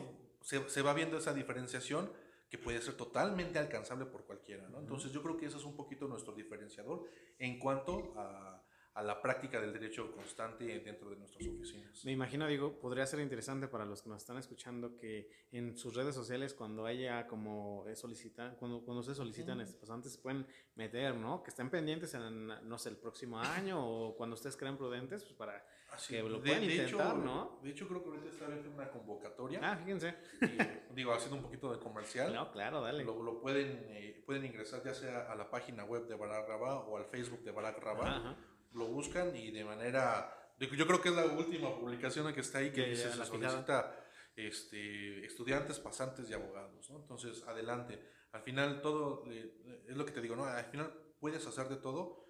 [0.42, 2.12] Se, se va viendo esa diferenciación
[2.48, 4.68] que puede ser totalmente alcanzable por cualquiera.
[4.68, 4.80] ¿no?
[4.80, 7.04] Entonces yo creo que ese es un poquito nuestro diferenciador
[7.38, 8.64] en cuanto a,
[8.98, 12.04] a la práctica del derecho constante dentro de nuestras oficinas.
[12.04, 15.94] Me imagino, digo, podría ser interesante para los que nos están escuchando que en sus
[15.94, 19.62] redes sociales, cuando haya como solicitan, cuando, cuando se solicitan Ujú.
[19.62, 21.44] estos pasantes, pueden meter, ¿no?
[21.44, 25.34] Que estén pendientes en, no sé, el próximo año o cuando ustedes crean prudentes, pues
[25.34, 27.58] para Así, que lo puedan intentar, ¿no?
[27.62, 29.60] De hecho, creo que ahorita está abierta una convocatoria.
[29.62, 30.14] Ah, fíjense.
[30.42, 32.32] y, digo, haciendo un poquito de comercial.
[32.32, 33.04] No, claro, dale.
[33.04, 36.80] Lo, lo pueden, eh, pueden ingresar ya sea a la página web de Barak Rabá
[36.80, 38.16] o al Facebook de Barak Rabá.
[38.16, 38.36] Ajá.
[38.72, 40.34] Lo buscan y de manera...
[40.58, 43.94] Yo creo que es la última publicación que está ahí que dice se solicita
[44.34, 46.90] este, estudiantes, pasantes y abogados.
[46.90, 46.98] ¿no?
[46.98, 48.00] Entonces, adelante.
[48.32, 50.44] Al final todo, eh, es lo que te digo, ¿no?
[50.44, 52.27] Al final puedes hacer de todo,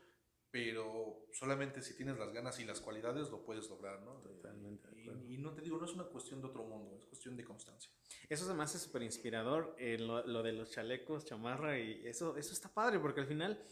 [0.50, 4.14] pero solamente si tienes las ganas y las cualidades lo puedes lograr, ¿no?
[4.20, 5.24] Totalmente de Y, acuerdo.
[5.26, 7.90] y no te digo, no es una cuestión de otro mundo, es cuestión de constancia.
[8.28, 12.52] Eso me hace súper inspirador, eh, lo, lo de los chalecos, chamarra, y eso, eso
[12.52, 13.62] está padre, porque al final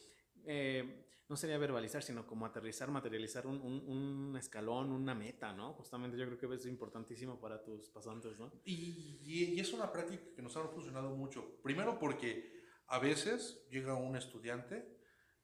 [0.45, 5.73] eh, no sería verbalizar, sino como aterrizar, materializar un, un, un, escalón, una meta, ¿no?
[5.75, 8.53] Justamente yo creo que es importantísimo para tus pasantes, ¿no?
[8.65, 11.59] Y, y, es una práctica que nos ha funcionado mucho.
[11.63, 12.55] Primero porque
[12.87, 14.96] a veces llega un estudiante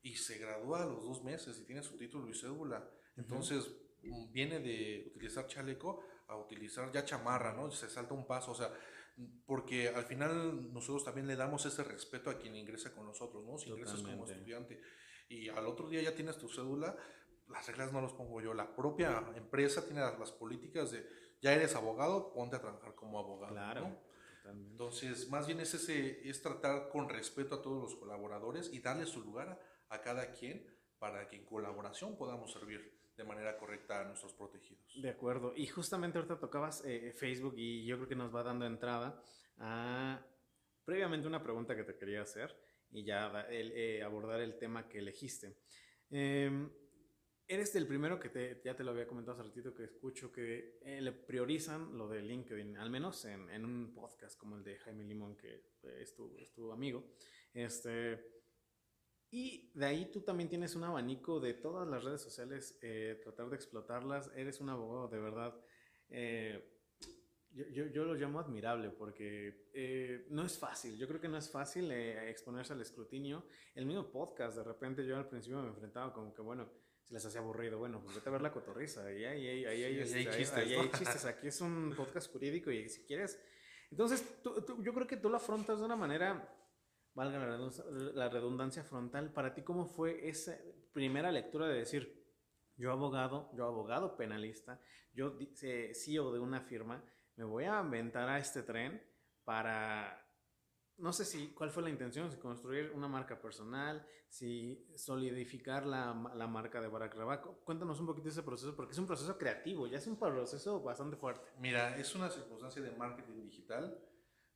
[0.02, 2.88] y se gradúa a los dos meses y tiene su título y cédula.
[3.16, 3.70] Entonces
[4.02, 7.70] mm, viene de utilizar chaleco a utilizar ya chamarra, ¿no?
[7.70, 8.72] Se salta un paso, o sea,
[9.46, 13.58] porque al final nosotros también le damos ese respeto a quien ingresa con nosotros, ¿no?
[13.58, 14.80] Si ingresas como estudiante
[15.28, 16.96] y al otro día ya tienes tu cédula,
[17.48, 21.06] las reglas no las pongo yo, la propia empresa tiene las, políticas de
[21.40, 23.52] ya eres abogado, ponte a trabajar como abogado.
[23.52, 23.98] Claro.
[24.44, 29.06] Entonces, más bien es, ese, es tratar con respeto a todos los colaboradores y darle
[29.06, 29.58] su lugar a
[30.00, 30.66] cada quien
[30.98, 34.84] para que en colaboración podamos servir de manera correcta a nuestros protegidos.
[35.00, 35.52] De acuerdo.
[35.56, 39.22] Y justamente ahorita tocabas eh, Facebook y yo creo que nos va dando entrada
[39.58, 40.24] a
[40.84, 42.56] previamente una pregunta que te quería hacer
[42.90, 45.56] y ya el, eh, abordar el tema que elegiste.
[46.10, 46.70] Em,
[47.46, 50.78] eres el primero que te, ya te lo había comentado hace ratito que escucho que
[50.82, 54.78] eh, le priorizan lo de LinkedIn, al menos en, en, un podcast como el de
[54.78, 55.62] Jaime Limón, que
[56.00, 57.12] es tu, es tu amigo.
[57.52, 58.41] Este,
[59.34, 63.48] y de ahí tú también tienes un abanico de todas las redes sociales, eh, tratar
[63.48, 64.30] de explotarlas.
[64.36, 65.58] Eres un abogado de verdad.
[66.10, 66.62] Eh,
[67.50, 70.98] yo, yo, yo, lo llamo admirable porque eh, no es fácil.
[70.98, 73.46] Yo creo que no es fácil exponerse al escrutinio.
[73.74, 76.68] El mismo podcast, de repente yo al principio me enfrentaba como que, bueno,
[77.02, 77.78] se les hacía aburrido.
[77.78, 79.02] Bueno, pues vete a ver la cotorriza.
[79.06, 81.24] Ahí hay, ahí, ahí, hay, este, chistes, ahí, hay chistes.
[81.24, 83.40] Aquí es un podcast jurídico y si quieres.
[83.90, 86.54] Entonces, yo creo que tú lo afrontas de una manera
[87.14, 87.38] valga
[88.14, 90.56] la redundancia frontal, para ti cómo fue esa
[90.92, 92.22] primera lectura de decir,
[92.76, 94.80] yo abogado, yo abogado penalista,
[95.12, 95.36] yo
[95.94, 97.04] CEO de una firma,
[97.36, 99.02] me voy a inventar a este tren
[99.44, 100.26] para,
[100.98, 106.32] no sé si, cuál fue la intención, si construir una marca personal, si solidificar la,
[106.34, 107.60] la marca de Barack Rabaco.
[107.64, 111.16] Cuéntanos un poquito ese proceso, porque es un proceso creativo, ya es un proceso bastante
[111.16, 111.50] fuerte.
[111.58, 113.98] Mira, es una circunstancia de marketing digital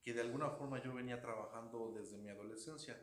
[0.07, 2.97] que de alguna forma yo venía trabajando desde mi adolescencia.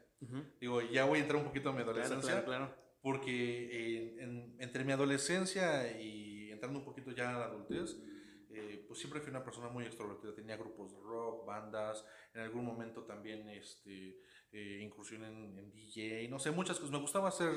[0.61, 2.45] Digo, ya voy a entrar un poquito a mi adolescencia.
[2.45, 4.15] Claro, claro, Porque
[4.59, 7.97] entre mi adolescencia y entrando un poquito ya a la adultez,
[8.51, 10.33] eh, pues siempre fui una persona muy extrovertida.
[10.33, 14.21] Tenía grupos de rock, bandas, en algún momento también este,
[14.53, 16.93] eh, incursión en, DJ, no sé, muchas cosas.
[16.93, 17.51] Me gustaba hacer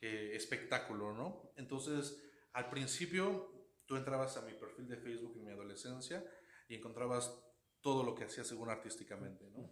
[0.00, 1.52] eh, espectáculo, ¿no?
[1.54, 2.20] Entonces,
[2.54, 3.52] al principio,
[3.86, 6.24] tú entrabas a mi perfil de Facebook en mi adolescencia
[6.66, 7.49] y encontrabas
[7.80, 9.48] todo lo que hacía según artísticamente.
[9.50, 9.70] ¿no?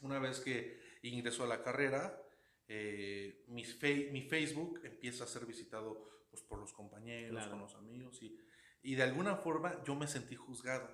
[0.00, 2.20] Una vez que ingresó a la carrera,
[2.68, 3.64] eh, mi,
[4.10, 8.38] mi, Facebook empieza a ser visitado pues, por los compañeros, con los amigos, y,
[8.82, 10.88] y, de alguna forma yo me sentí juzgado.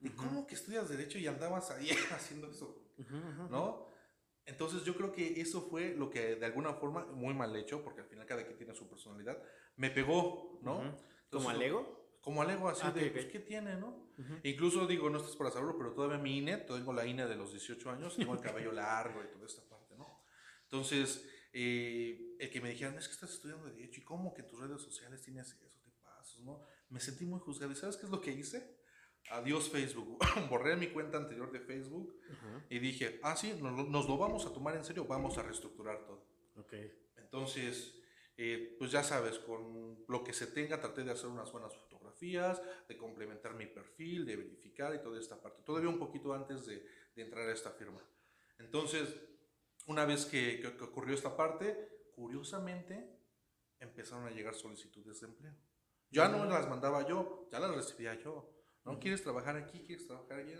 [0.00, 2.82] ¿Y cómo que estudias Derecho y andabas ahí haciendo eso?
[3.50, 3.86] ¿No?
[4.44, 8.00] Entonces yo creo que eso fue lo que de alguna forma, muy mal hecho, porque
[8.00, 9.40] al final cada quien tiene su personalidad,
[9.76, 10.96] me pegó, ¿no?
[11.30, 12.01] ¿Como al ego?
[12.22, 14.12] Como alego así ah, de, pues, ¿qué tiene, no?
[14.44, 17.50] Incluso digo, no estás para saberlo, pero todavía mi INE, tengo la INE de los
[17.50, 20.24] 18 años, tengo el cabello largo y toda esta parte, ¿no?
[20.62, 24.48] Entonces, eh, el que me dijeran, es que estás estudiando Derecho, ¿y cómo que en
[24.48, 26.62] tus redes sociales tienes eso de pasos, no?
[26.90, 27.72] Me sentí muy juzgado.
[27.72, 28.78] ¿Y sabes qué es lo que hice?
[29.30, 30.18] Adiós Facebook.
[30.48, 32.20] Borré mi cuenta anterior de Facebook
[32.70, 36.04] y dije, ah, sí, nos, nos, lo vamos a tomar en serio, vamos a reestructurar
[36.04, 36.24] todo.
[36.56, 36.74] Ok.
[37.16, 37.96] Entonces,
[38.36, 41.74] eh, pues ya sabes, con lo que se tenga, traté de hacer unas buenas
[42.22, 45.62] de complementar mi perfil, de verificar y toda esta parte.
[45.62, 48.00] Todavía un poquito antes de, entrar a esta firma.
[48.58, 49.14] Entonces,
[49.86, 53.18] una vez que, ocurrió esta parte, curiosamente
[53.80, 55.54] empezaron a llegar solicitudes de empleo.
[56.10, 58.50] Ya no las mandaba yo, ya las recibía yo.
[58.84, 59.82] ¿No quieres trabajar aquí?
[59.84, 60.58] ¿Quieres trabajar allá?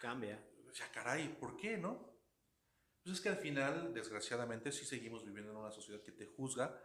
[0.00, 0.42] Cambia.
[0.72, 2.12] Sea, caray, ¿por qué, no?
[3.02, 6.78] Pues es que al final, desgraciadamente, sí seguimos viviendo en una sociedad que te juzga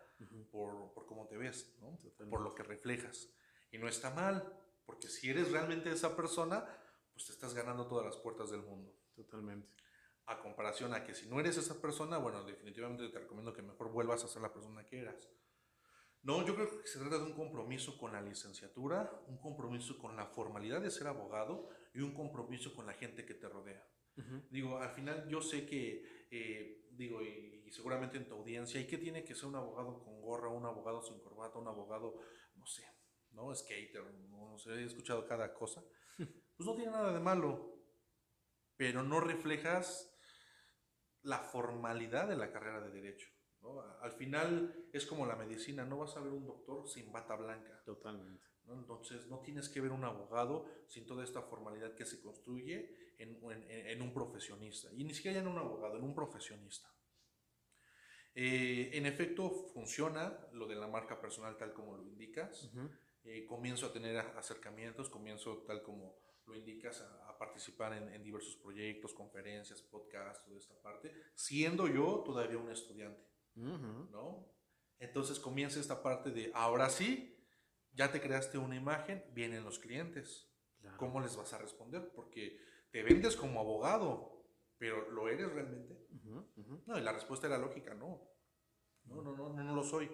[0.51, 1.99] por, por, cómo te ves, ¿no?
[2.29, 3.29] por lo que reflejas.
[3.71, 4.53] Y no está mal,
[4.85, 6.65] porque si eres realmente esa persona,
[7.13, 8.93] pues te estás ganando todas las puertas del mundo.
[9.15, 9.67] Totalmente.
[10.27, 13.91] A comparación a que si no eres esa persona, bueno, definitivamente te recomiendo que mejor
[13.91, 15.29] vuelvas a ser la persona que eras.
[16.23, 20.15] No, yo creo que se trata de un compromiso con la licenciatura, un compromiso con
[20.15, 23.85] la formalidad de ser abogado y un compromiso con la gente que te rodea.
[24.49, 28.87] Digo, al final yo sé que, eh, digo, y, y, seguramente en tu audiencia, ¿y
[28.87, 32.19] qué tiene que ser un abogado con gorra, un abogado sin corbata, un abogado,
[32.55, 32.83] no sé,
[33.37, 33.55] ¿no?
[33.55, 35.81] Skater, no, sé, he escuchado cada cosa.
[36.17, 37.83] Pues no tiene nada de malo,
[38.75, 40.11] pero no reflejas
[41.21, 43.29] la formalidad de la carrera de derecho.
[44.01, 47.83] Al final es como la medicina, no vas a ver un doctor sin bata blanca.
[47.85, 48.47] Totalmente.
[48.69, 53.39] Entonces no tienes que ver un abogado sin toda esta formalidad que se construye en,
[53.69, 54.89] en, un profesionista.
[54.93, 56.91] Y ni siquiera en un abogado, en un profesionista.
[58.33, 62.71] Eh, en efecto, funciona lo de la marca personal tal como lo indicas.
[63.29, 69.13] Eh, comienzo a tener acercamientos, comienzo tal como lo indicas a, participar en, diversos proyectos,
[69.13, 73.21] conferencias, podcasts, toda esta parte, siendo yo todavía un estudiante,
[73.53, 74.51] ¿no?
[74.97, 77.37] Entonces comienza esta parte de, ahora sí,
[77.91, 80.49] ya te creaste una imagen, vienen los clientes.
[80.97, 82.11] ¿Cómo les vas a responder?
[82.15, 82.57] Porque
[82.91, 86.07] te vendes como abogado, pero ¿lo eres realmente?
[86.85, 88.31] No, y la respuesta era lógica, no.
[89.03, 90.09] No, no, no, no, no lo soy.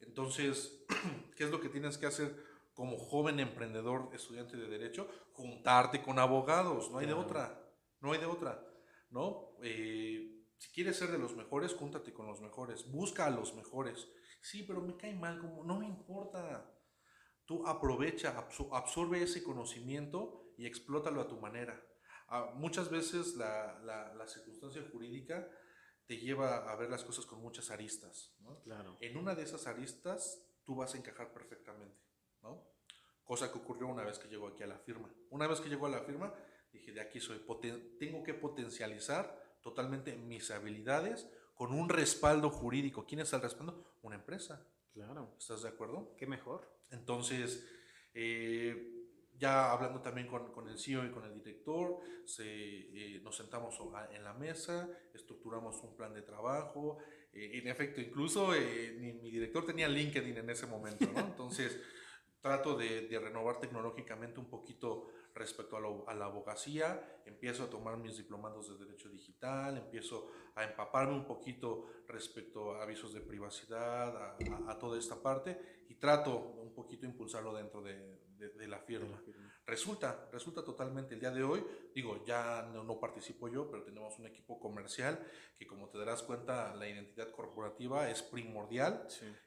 [0.00, 0.84] Entonces,
[1.36, 2.34] ¿qué es lo que tienes que hacer
[2.74, 5.08] como joven emprendedor, estudiante de derecho?
[5.32, 7.60] Juntarte con abogados, no hay de otra,
[8.00, 8.64] no hay de otra,
[9.10, 9.56] ¿no?
[9.62, 14.08] Eh, si quieres ser de los mejores, júntate con los mejores, busca a los mejores.
[14.40, 16.74] Sí, pero me cae mal, como, no me importa.
[17.44, 21.80] Tú aprovecha, absorbe ese conocimiento y explótalo a tu manera.
[22.28, 25.48] Ah, muchas veces la, la, circunstancia jurídica
[26.08, 28.34] te lleva a ver las cosas con muchas aristas.
[28.64, 28.96] Claro.
[28.98, 32.00] En una de esas aristas tú vas a encajar perfectamente.
[32.42, 32.64] ¿no?
[33.22, 35.12] Cosa que ocurrió una vez que llegó aquí a la firma.
[35.28, 36.32] Una vez que llegó a la firma,
[36.72, 37.44] dije, de aquí soy,
[38.00, 43.04] tengo que potencializar totalmente mis habilidades con un respaldo jurídico.
[43.04, 43.98] ¿Quién es el respaldo?
[44.00, 44.66] Una empresa.
[44.94, 45.34] Claro.
[45.38, 46.16] ¿Estás de acuerdo?
[46.16, 46.66] Qué mejor.
[46.90, 47.68] Entonces,
[48.14, 48.87] eh,
[49.38, 53.78] ya hablando también con, con, el CEO y con el director, se, eh, nos sentamos
[54.12, 56.98] en la mesa, estructuramos un plan de trabajo.
[57.32, 61.20] Eh, en efecto, incluso eh, mi, mi, director tenía LinkedIn en ese momento, ¿no?
[61.20, 61.80] Entonces,
[62.40, 67.96] trato de, de, renovar tecnológicamente un poquito respecto a, a, la abogacía, empiezo a tomar
[67.96, 74.16] mis diplomados de Derecho Digital, empiezo a empaparme un poquito respecto a avisos de privacidad,
[74.16, 78.78] a, a, a toda esta parte, y trato un poquito impulsarlo dentro de, de, la
[78.78, 79.20] firma.
[79.66, 84.26] Resulta, resulta totalmente el día de hoy, digo, ya no, participo yo, pero tenemos un
[84.26, 85.26] equipo comercial
[85.58, 89.06] que como te darás cuenta, la identidad corporativa es primordial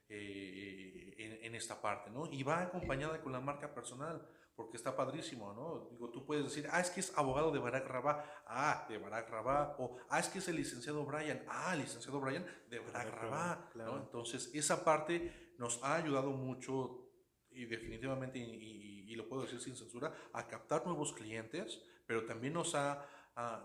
[0.09, 2.27] eh, en, en, esta parte, ¿no?
[2.31, 4.27] Y va acompañada con la marca personal
[4.61, 5.87] porque está padrísimo, ¿no?
[5.89, 9.27] Digo, tú puedes decir, ah, es que es abogado de Barack Rabá, ah, de Barack
[9.31, 13.71] Rabá, o ah, es que es el licenciado Brian, ah, licenciado Brian de Barack Rabá,
[13.73, 13.97] ¿no?
[13.97, 17.09] Entonces, esa parte nos ha ayudado mucho
[17.49, 22.75] y definitivamente, y, lo puedo decir sin censura, a captar nuevos clientes, pero también nos
[22.75, 23.05] ha,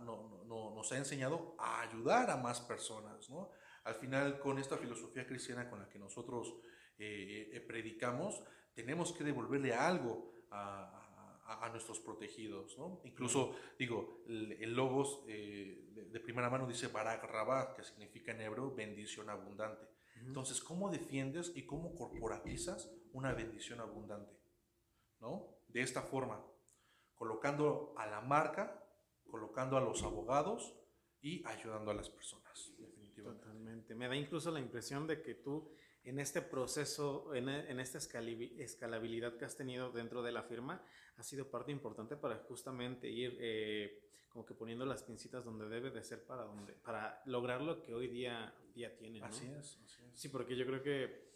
[0.03, 3.51] no, no, nos ha enseñado a ayudar a más personas, ¿no?
[3.85, 6.57] Al final, con esta filosofía cristiana con la que nosotros
[6.99, 8.43] eh, eh, predicamos,
[8.75, 11.07] tenemos que devolverle algo a,
[11.47, 13.01] a, nuestros protegidos, ¿no?
[13.05, 18.75] Incluso, digo, el, Logos eh, de, primera mano dice Barak Rabá, que significa en hebreo
[18.75, 19.87] bendición abundante.
[20.17, 24.33] Entonces, ¿cómo defiendes y cómo corporatizas una bendición abundante?
[25.21, 25.59] ¿No?
[25.69, 26.45] De esta forma,
[27.15, 28.83] colocando a la marca,
[29.31, 30.75] colocando a los abogados
[31.21, 33.45] y ayudando a las personas, definitivamente.
[33.45, 33.95] Totalmente.
[33.95, 35.71] Me da incluso la impresión de que tú
[36.07, 37.49] en este proceso, en,
[37.81, 40.81] esta escalabilidad que has tenido dentro de la firma,
[41.17, 45.91] ha sido parte importante para justamente ir eh, como que poniendo las pincitas donde debe
[45.91, 49.21] de ser para, donde, para lograr lo que hoy día, día tiene.
[49.21, 50.21] Así es, así es.
[50.21, 51.36] Sí, porque yo creo que,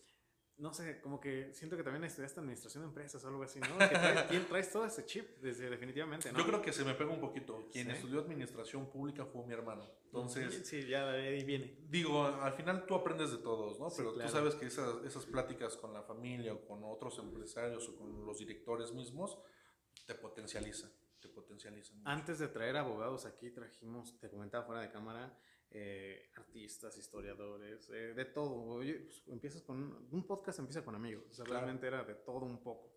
[0.60, 3.78] no sé, como que siento que también estudiaste administración de empresas o algo así, ¿no?
[3.78, 6.38] Que traes, traes todo ese chip, desde, definitivamente, ¿no?
[6.38, 7.68] Yo creo que se me pega un poquito.
[7.72, 9.84] Quien estudió administración pública fue mi hermano.
[10.04, 10.66] Entonces.
[10.66, 11.78] Sí, ya ahí viene.
[11.88, 13.88] Digo, al final tú aprendes de todos, ¿no?
[13.96, 17.96] Pero tú sabes que esas, esas pláticas con la familia o con otros empresarios o
[17.96, 19.38] con los directores mismos
[20.06, 22.00] te potencializan te potencializan.
[22.04, 25.38] Antes de traer abogados aquí trajimos, te comentaba fuera de cámara,
[25.70, 28.76] eh, artistas, historiadores, eh, de todo.
[28.76, 31.24] Pues, empiezas con un podcast, empieza con amigos.
[31.30, 32.92] O sea, realmente era de todo un poco.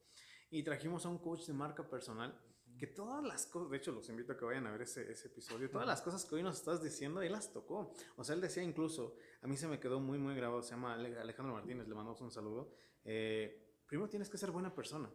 [0.49, 2.39] Y trajimos a un coach de marca personal
[2.77, 5.27] que todas las cosas, de hecho los invito a que vayan a ver ese, ese,
[5.27, 7.93] episodio, todas las cosas que hoy nos estás diciendo, él las tocó.
[8.15, 10.95] O sea, él decía incluso, a mí se me quedó muy, muy grabado, se llama
[10.95, 12.73] Alejandro Martínez, le mandamos un saludo.
[13.05, 15.09] Eh, primero tienes que ser buena persona.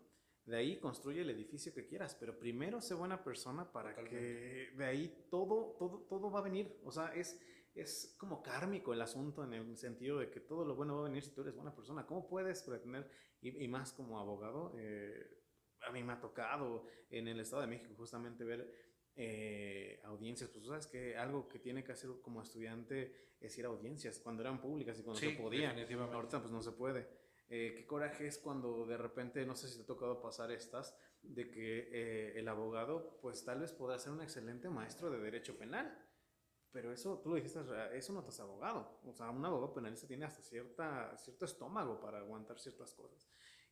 [0.49, 4.85] De ahí construye el edificio que quieras, pero primero sé buena persona para que de
[4.85, 6.81] ahí todo, todo, todo va a venir.
[6.85, 7.39] O sea, es,
[7.75, 11.09] es como kármico el asunto en el sentido de que todo lo bueno va a
[11.11, 12.07] venir si tú eres buena persona.
[12.07, 13.11] ¿Cómo puedes pretender,
[13.43, 15.45] y, más como abogado, eh,
[15.87, 18.73] a mí me ha tocado en el Estado de México justamente ver
[19.17, 23.67] eh, audiencias, pues tú sabes que algo que tiene que hacer como estudiante es ir
[23.67, 25.77] a audiencias, cuando eran públicas y cuando se podía.
[26.11, 27.07] Ahorita pues no se puede.
[27.51, 30.95] Eh, qué coraje es cuando de repente, no sé si te ha tocado pasar estas,
[31.23, 35.57] de que eh, el abogado, pues tal vez podrá ser un excelente maestro de derecho
[35.57, 35.99] penal,
[36.71, 37.61] pero eso, tú lo dijiste,
[37.95, 39.01] eso no te es abogado.
[39.05, 43.31] O sea, un abogado penalista tiene hasta cierta, cierto estómago para aguantar ciertas cosas.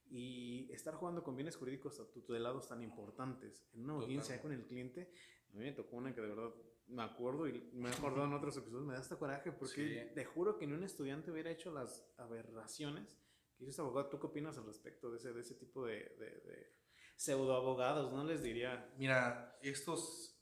[0.08, 5.12] Y estar jugando con bienes jurídicos tutelados tan importantes en una audiencia con el cliente,
[5.50, 6.54] a mí me tocó una que de verdad
[6.86, 10.24] me acuerdo y me he acordado en otros episodios, me da hasta coraje porque te
[10.24, 13.18] juro que ni un estudiante hubiera hecho las aberraciones
[13.58, 14.08] que abogado.
[14.08, 16.72] ¿Tú qué opinas al respecto de ese, de ese tipo de, de,
[17.16, 18.12] pseudo abogados?
[18.12, 18.92] No les diría.
[18.98, 20.38] Mira, estos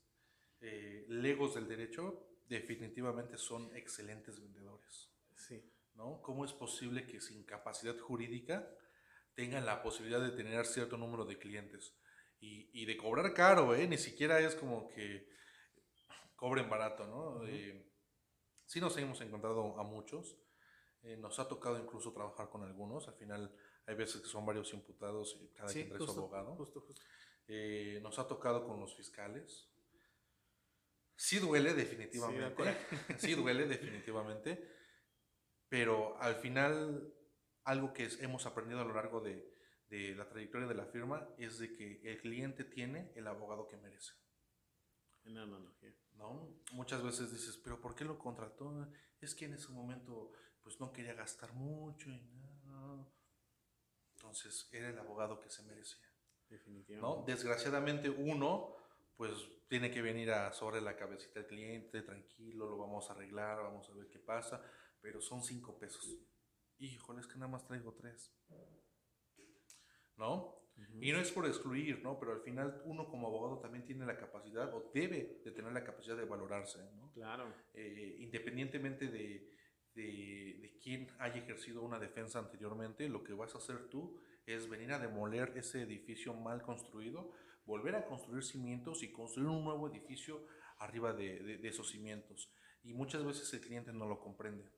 [0.61, 5.11] eh, legos del derecho definitivamente son excelentes vendedores.
[5.37, 5.71] Sí.
[5.95, 6.21] ¿No?
[6.23, 8.69] ¿Cómo es posible que sin capacidad jurídica
[9.35, 11.97] tengan la posibilidad de tener cierto número de clientes?
[12.41, 13.87] Y, y de cobrar caro, ¿eh?
[13.87, 15.29] Ni siquiera es como que
[16.37, 17.47] cobren barato, ¿no?
[17.47, 17.91] Eh,
[18.67, 20.37] sí nos hemos encontrado a muchos.
[21.05, 23.07] Eh, nos ha tocado incluso trabajar con algunos.
[23.09, 23.55] Al final
[23.87, 26.57] hay veces que son varios imputados y cada quien trae su abogado.
[26.57, 27.03] Justo, justo.
[27.47, 29.69] Eh, nos ha tocado con los fiscales.
[31.15, 32.77] Sí duele definitivamente.
[33.19, 34.67] Sí, duele definitivamente.
[35.69, 37.13] Pero al final
[37.65, 39.51] algo que hemos aprendido a lo largo de,
[39.89, 43.77] de la trayectoria de la firma es de que el cliente tiene el abogado que
[43.77, 44.13] merece.
[45.25, 45.95] En analogía.
[46.15, 46.63] ¿No?
[46.73, 48.89] Muchas veces dices, pero ¿por qué lo contrató?
[49.21, 50.33] Es que en ese momento
[50.65, 52.21] pues no quería gastar mucho y
[52.65, 53.07] nada.
[54.15, 56.09] Entonces era el abogado que se merecía.
[56.49, 57.21] Definitivamente.
[57.21, 57.25] ¿no?
[57.27, 58.75] Desgraciadamente uno
[59.17, 59.31] pues
[59.69, 63.89] tiene que venir a sobre la cabecita del cliente, tranquilo, lo vamos a arreglar, vamos
[63.89, 64.61] a ver qué pasa,
[65.01, 66.17] pero son cinco pesos.
[66.79, 68.35] Híjole, es que nada más traigo tres.
[70.17, 70.65] ¿No?
[71.01, 72.19] Y no es por excluir, ¿no?
[72.19, 75.85] Pero al final uno como abogado también tiene la capacidad o debe de tener la
[75.85, 77.12] capacidad de valorarse, ¿no?
[77.12, 77.53] Claro.
[77.75, 79.54] Eh, independientemente de,
[79.95, 84.68] de, de quién haya ejercido una defensa anteriormente, lo que vas a hacer tú es
[84.68, 87.32] venir a demoler ese edificio mal construido,
[87.64, 90.47] volver a construir cimientos y construir un nuevo edificio
[90.78, 92.53] arriba de, de, esos cimientos.
[92.82, 94.70] Y muchas veces el cliente no lo comprende.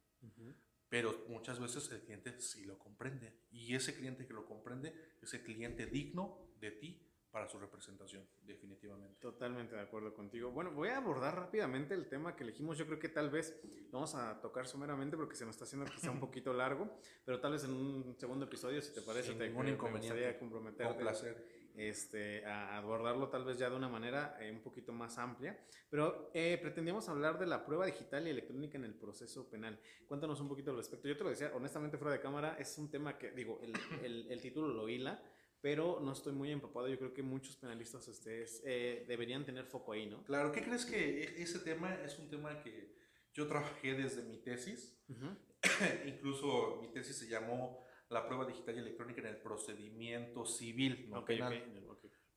[0.88, 3.32] Pero muchas veces el cliente sí lo comprende.
[3.50, 7.05] Y ese cliente que lo comprende es el cliente digno de ti
[7.36, 9.18] para su representación, definitivamente.
[9.20, 10.52] Totalmente de acuerdo contigo.
[10.52, 12.78] Bueno, voy a abordar rápidamente el tema que elegimos.
[12.78, 13.60] Yo creo que tal vez
[13.92, 16.88] lo vamos a tocar someramente porque se nos está haciendo quizá un poquito largo,
[17.26, 20.14] pero tal vez en un segundo episodio, si te parece, Sin te, ningún inconveniente.
[20.14, 20.86] me gustaría comprometer.
[20.86, 21.66] Un placer.
[21.76, 26.30] Este, a abordarlo tal vez ya de una manera eh, un poquito más amplia, pero
[26.32, 29.78] eh, pretendíamos hablar de la prueba digital y electrónica en el proceso penal.
[30.08, 31.06] Cuéntanos un poquito al respecto.
[31.06, 34.32] Yo te lo decía, honestamente, fuera de cámara, es un tema que, digo, el, el,
[34.32, 35.22] el título lo hila,
[35.66, 36.86] pero no estoy muy empapado.
[36.86, 40.22] Yo creo que muchos penalistas ustedes eh, deberían tener foco ahí, ¿no?
[40.22, 42.94] Claro, ¿qué crees que e-, ese tema es un tema que
[43.34, 44.96] yo trabajé desde mi tesis?
[46.06, 51.24] Incluso mi tesis se llamó La prueba digital y electrónica en el procedimiento civil, no
[51.24, 51.60] penal.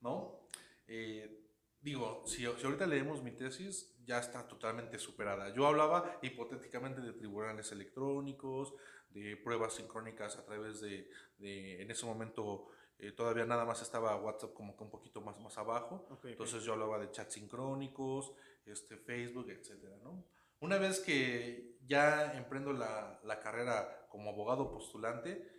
[0.02, 0.48] ¿No?
[0.88, 1.46] Eh,
[1.82, 5.54] digo, si, si, ahorita leemos mi tesis, ya está totalmente superada.
[5.54, 8.74] Yo hablaba hipotéticamente de tribunales electrónicos,
[9.12, 14.16] de pruebas sincrónicas a través de, de en ese momento, eh, todavía nada más estaba
[14.18, 16.08] WhatsApp como que un poquito más, más abajo.
[16.12, 16.68] Okay, Entonces okay.
[16.68, 18.34] yo hablaba de chats sincrónicos,
[18.66, 20.26] este, Facebook, etcétera, ¿no?
[20.60, 25.50] Una vez que ya emprendo la, la, carrera como abogado postulante,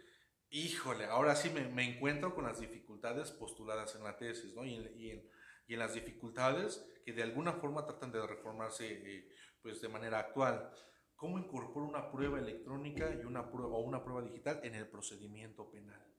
[0.50, 4.64] híjole, ahora sí me, me, encuentro con las dificultades postuladas en la tesis, ¿no?
[4.64, 5.30] Y en, y en,
[5.66, 9.28] y en las dificultades que de alguna forma tratan de reformarse eh,
[9.62, 10.70] pues de manera actual.
[11.16, 15.70] ¿Cómo incorporo una prueba electrónica y una prueba, o una prueba digital en el procedimiento
[15.70, 16.09] penal?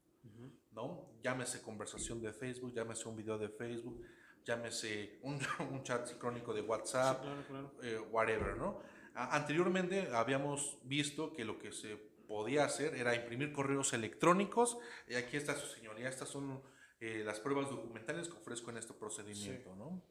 [0.72, 1.12] ¿No?
[1.22, 4.02] Llámese conversación de Facebook, llámese un video de Facebook,
[4.44, 5.40] llámese un,
[5.72, 7.74] un chat sincrónico de WhatsApp, sí, claro, claro.
[7.84, 8.80] Eh, whatever, ¿no?
[9.14, 11.98] A anteriormente habíamos visto que lo que se
[12.28, 16.64] podía hacer era imprimir correos electrónicos y aquí está su señoría, estas son
[17.02, 19.78] eh, las pruebas documentales que ofrezco en este procedimiento, sí.
[19.78, 20.02] ¿no?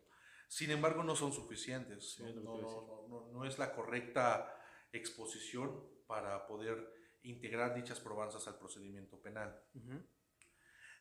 [0.49, 2.61] Sin embargo, no son suficientes, sí, ¿no?
[2.61, 4.53] No, no, no, es la correcta
[4.93, 6.93] exposición para poder
[7.23, 9.63] integrar dichas probanzas al procedimiento penal.
[9.75, 10.07] Uh -huh.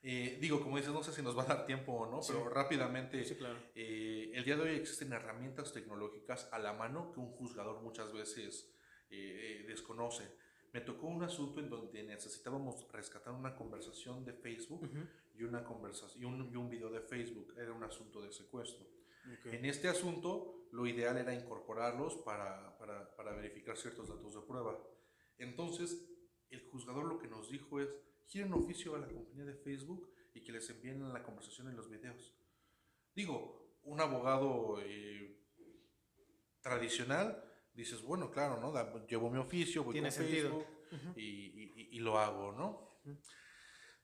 [0.01, 2.31] Eh, digo, como dices, no sé si nos va a dar tiempo o no, Sí.
[2.33, 3.57] pero rápidamente, Sí, claro.
[3.75, 8.13] eh, el día de hoy existen herramientas tecnológicas a la mano que un juzgador muchas
[8.13, 8.73] veces
[9.11, 10.23] eh, desconoce.
[10.71, 15.07] Me tocó un asunto en donde necesitábamos rescatar una conversación de Facebook Uh -huh.
[15.35, 17.55] y, una conversación, y, un, y un video de Facebook.
[17.57, 18.85] Era un asunto de secuestro.
[19.39, 19.55] Okay.
[19.57, 24.79] En este asunto, lo ideal era incorporarlos para, para, para verificar ciertos datos de prueba.
[25.39, 26.05] Entonces,
[26.51, 27.89] el juzgador lo que nos dijo es,
[28.29, 31.89] giren oficio a la compañía de Facebook y que les envíen la conversación en los
[31.89, 32.33] videos.
[33.15, 35.35] Digo, un abogado eh,
[36.61, 38.71] tradicional, dices, bueno, claro, ¿no?
[38.71, 40.49] Da, llevo mi oficio, voy Tiene con sentido.
[40.49, 41.13] Facebook Uh -huh.
[41.17, 42.99] y, y, y, lo hago, ¿no?
[43.05, 43.17] Uh -huh.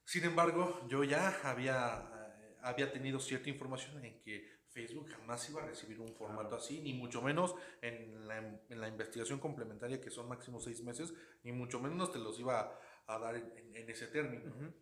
[0.04, 5.64] Sin embargo, yo ya había, eh, había tenido cierta información en que Facebook jamás iba
[5.64, 6.64] a recibir un formato Claro.
[6.64, 8.38] así, ni mucho menos en la,
[8.70, 11.12] en la investigación complementaria, que son máximo seis meses,
[11.44, 14.46] ni mucho menos te los iba a, dar en, en, ese término.
[14.46, 14.74] Uh -huh.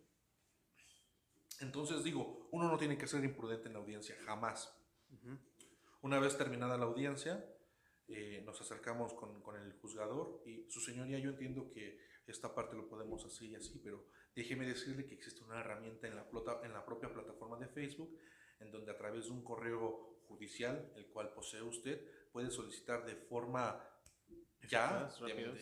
[1.60, 4.74] Entonces digo, uno no tiene que ser imprudente en la audiencia, jamás.
[6.02, 7.44] Una vez terminada la audiencia,
[8.08, 12.76] eh, nos acercamos con, con, el juzgador y su señoría, yo entiendo que esta parte
[12.76, 16.26] lo podemos hacer y así, pero déjeme decirle que existe una herramienta en la,
[16.62, 18.18] en la propia plataforma de Facebook
[18.60, 22.00] en donde a través de un correo judicial, el cual posee usted,
[22.32, 23.80] puede solicitar de forma
[24.62, 25.08] ya,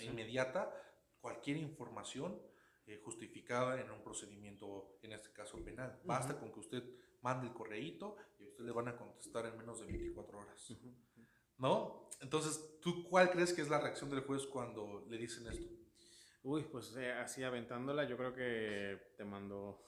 [0.02, 0.72] inmediata,
[1.20, 2.40] cualquier información
[2.86, 6.00] eh, justificada en un procedimiento, en este caso penal.
[6.04, 6.82] Basta con que usted
[7.22, 10.72] mande el correíto y usted le van a contestar en menos de 24 horas.
[11.58, 12.08] ¿No?
[12.20, 15.68] Entonces, ¿tú cuál crees que es la reacción del juez cuando le dicen esto?
[16.42, 19.86] Uy, pues eh, así aventándola, yo creo que te mandó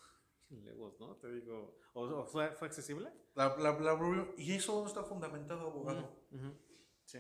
[0.51, 1.17] lejos, ¿no?
[1.17, 3.13] Te digo, ¿o, fue, fue, accesible?
[3.35, 6.25] La, la, la, ¿Y eso dónde está fundamentado, abogado?
[7.05, 7.19] Sí.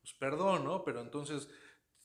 [0.00, 0.84] Pues perdón, ¿no?
[0.84, 1.48] Pero entonces,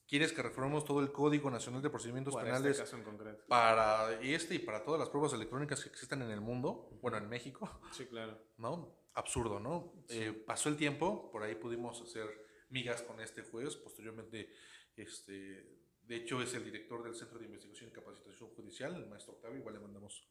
[0.09, 3.45] ¿quieres que reformemos todo el Código Nacional de Procedimientos para Penales este caso en concreto.
[3.47, 6.89] para este y para todas las pruebas electrónicas que existen en el mundo?
[7.01, 7.79] Bueno, en México.
[7.91, 8.37] Sí, claro.
[8.57, 8.97] ¿No?
[9.13, 9.93] Absurdo, ¿no?
[10.09, 12.27] Eh, pasó el tiempo, por ahí pudimos hacer
[12.69, 14.49] migas con este juez, posteriormente,
[14.95, 19.33] este, de hecho es el director del Centro de Investigación y Capacitación Judicial, el maestro
[19.33, 20.27] Octavio, igual le mandamos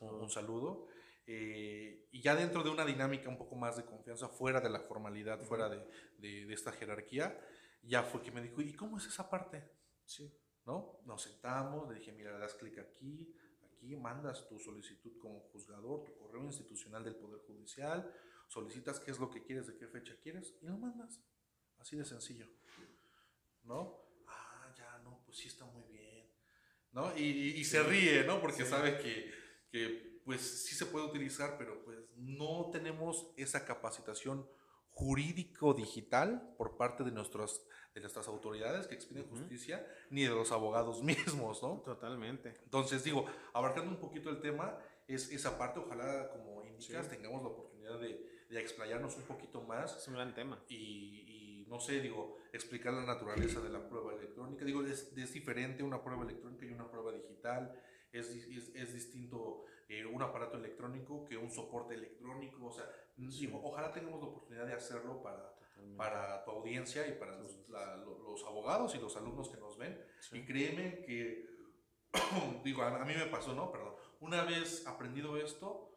[0.00, 0.88] un saludo.
[1.24, 4.80] Eh, y ya dentro de una dinámica un poco más de confianza, fuera de la
[4.80, 5.86] formalidad, fuera de,
[6.18, 7.38] de, esta jerarquía,
[7.82, 9.62] ya fue que me dijo, ¿y cómo es esa parte?
[10.04, 10.32] Sí.
[10.64, 11.00] ¿No?
[11.04, 16.04] Nos sentamos, le dije, mira, le das clic aquí, aquí, mandas tu solicitud como juzgador,
[16.04, 18.14] tu correo institucional del Poder Judicial,
[18.46, 21.20] solicitas qué es lo que quieres, de qué fecha quieres, y lo mandas.
[21.78, 22.46] Así de sencillo.
[23.64, 24.04] ¿No?
[24.28, 26.32] Ah, ya, no, pues sí está muy bien.
[26.92, 27.16] ¿No?
[27.16, 28.40] Y, y, se ríe, ¿no?
[28.40, 29.32] Porque sabe que,
[29.70, 34.46] que pues sí se puede utilizar, pero pues no tenemos esa capacitación
[34.92, 41.02] jurídico-digital por parte de, nuestros, de nuestras autoridades que expiden justicia, ni de los abogados
[41.02, 41.82] mismos, ¿no?
[41.84, 42.54] Totalmente.
[42.64, 44.78] Entonces, digo, abarcando un poquito el tema,
[45.08, 49.96] es esa parte, ojalá, como indicas, tengamos la oportunidad de, de, explayarnos un poquito más.
[49.96, 50.62] Es un gran tema.
[50.68, 54.64] Y, y, no sé, digo, explicar la naturaleza de la prueba electrónica.
[54.64, 57.74] Digo, es, es diferente una prueba electrónica y una prueba digital.
[58.12, 62.66] Es, es, es distinto eh, un aparato electrónico que un soporte electrónico.
[62.66, 62.84] O sea,
[63.62, 65.54] ojalá tengamos la oportunidad de hacerlo para,
[65.96, 70.02] para tu audiencia y para los, los, abogados y los alumnos que nos ven.
[70.32, 71.46] Y créeme que,
[72.64, 73.70] digo, a, mí me pasó, ¿no?
[73.70, 73.94] Perdón.
[74.20, 75.88] Una vez aprendido esto,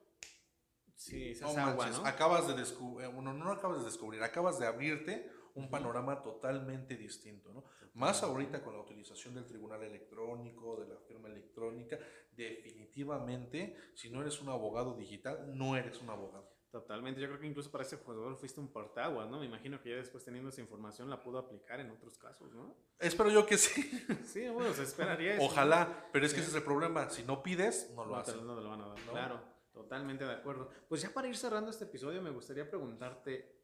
[0.97, 5.69] Sí, no manches, acabas de descubrir, bueno, no acabas de descubrir, acabas de abrirte un
[5.69, 7.63] panorama totalmente distinto, ¿no?
[7.95, 11.97] Más ahorita con la utilización del tribunal electrónico, de la firma electrónica,
[12.35, 16.55] definitivamente, si no eres un abogado digital, no eres un abogado.
[16.75, 19.39] Totalmente, yo creo que incluso para ese jugador fuiste un portaguas, ¿no?
[19.39, 22.75] Me imagino que ya después teniendo esa información la pudo aplicar en otros casos, ¿no?
[22.99, 23.81] Espero yo que sí.
[24.25, 25.45] sí, bueno, se esperaría eso.
[25.45, 28.41] Ojalá, pero es que ese es el problema, si no pides, no lo haces.
[28.41, 29.41] No te lo van a dar, claro,
[29.71, 30.69] totalmente de acuerdo.
[30.89, 33.54] Pues ya para ir cerrando este episodio, me gustaría preguntarte,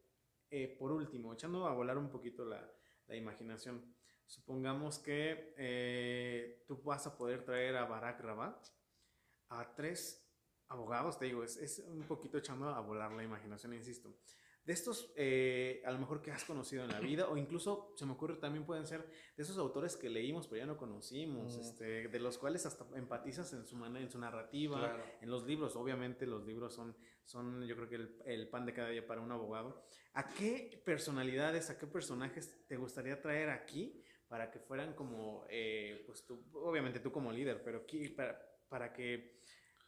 [0.52, 2.62] eh, por último, echando a volar un poquito la,
[3.10, 3.93] imaginación,
[4.26, 8.68] supongamos que eh, tú vas a poder traer a Barack Rabat
[9.49, 10.30] a tres
[10.68, 14.18] abogados, te digo, es, es, un poquito echando a volar la imaginación, insisto.
[14.72, 18.05] De estos, eh, a lo mejor que has conocido en la vida, o incluso se
[18.05, 19.05] me ocurre también pueden ser
[19.36, 23.51] de esos autores que leímos pero ya no conocimos, este, de los cuales hasta empatizas
[23.51, 25.76] en su manera, en su narrativa, en los libros.
[25.76, 26.95] Obviamente los libros son,
[27.26, 29.84] son yo creo que el, el, pan de cada día para un abogado.
[30.13, 36.01] ¿A qué personalidades, a qué personajes te gustaría traer aquí para que fueran como, eh,
[36.05, 39.41] pues tú, obviamente tú como líder, pero aquí, para, para que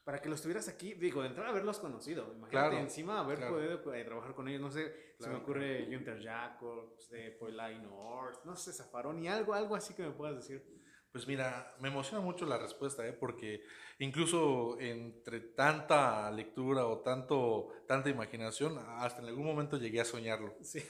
[0.03, 4.03] para que los tuvieras aquí, digo, de entrada haberlos conocido, imagínate, encima haber podido eh,
[4.03, 8.73] trabajar con ellos, no sé, se me ocurre Junter Jacobs, de Poilai North, no sé,
[8.73, 10.63] Zafaroni, algo, algo así que me puedas decir.
[11.11, 13.13] Pues mira, me emociona mucho la respuesta, ¿eh?
[13.13, 13.61] porque
[13.99, 20.57] incluso entre tanta lectura o tanto, tanta imaginación, hasta en algún momento llegué a soñarlo.
[20.63, 20.83] Sí.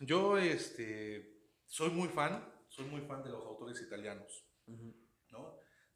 [0.00, 4.46] Yo este, soy muy fan, soy muy fan de los autores italianos.
[4.66, 5.03] ¿no?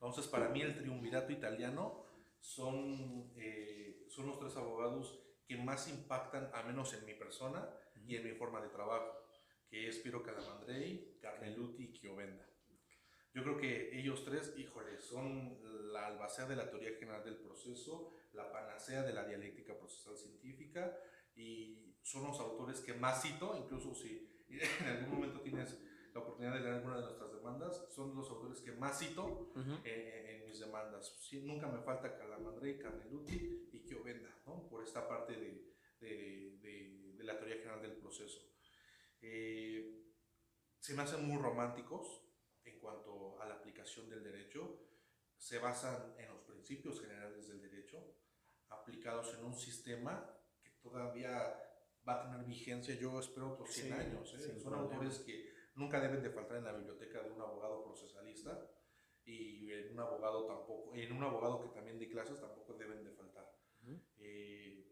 [0.01, 2.05] Entonces, para mí el triunvirato italiano
[2.39, 7.69] son, eh, son los tres abogados que más impactan, al menos en mi persona
[8.07, 9.27] y en mi forma de trabajo,
[9.69, 12.49] que es Piero Calamandrei, Carneluti y Chiovenda.
[13.35, 15.59] Yo creo que ellos tres, híjole, son
[15.93, 20.97] la albacea de la teoría general del proceso, la panacea de la dialéctica procesal científica
[21.35, 25.77] y son los autores que más cito, incluso si en algún momento tienes
[26.19, 29.53] la oportunidad de leer alguna de nuestras demandas, son los autores que más cito
[29.85, 31.15] en mis demandas.
[31.21, 34.69] Sí, nunca me falta Calamandrei, Carneluti y Chiovenda, ¿no?
[34.69, 36.59] por esta parte de, de,
[37.17, 38.41] de, la teoría general del proceso.
[39.21, 40.05] Eh,
[40.79, 42.23] se me hacen muy románticos
[42.65, 44.85] en cuanto a la aplicación del derecho.
[45.37, 47.99] se basan en los principios generales del derecho
[48.71, 50.29] aplicados en un sistema
[50.63, 51.33] que todavía
[52.07, 54.35] va a tener vigencia, yo espero, otros 100 Sí, años.
[54.35, 54.59] ¿eh?
[54.61, 58.69] Son autores que nunca deben de faltar en la biblioteca de un abogado procesalista
[59.25, 63.11] y en un abogado tampoco, en un abogado que también dé clases tampoco deben de
[63.13, 63.47] faltar.
[63.83, 64.01] Ujú.
[64.19, 64.85] Eh,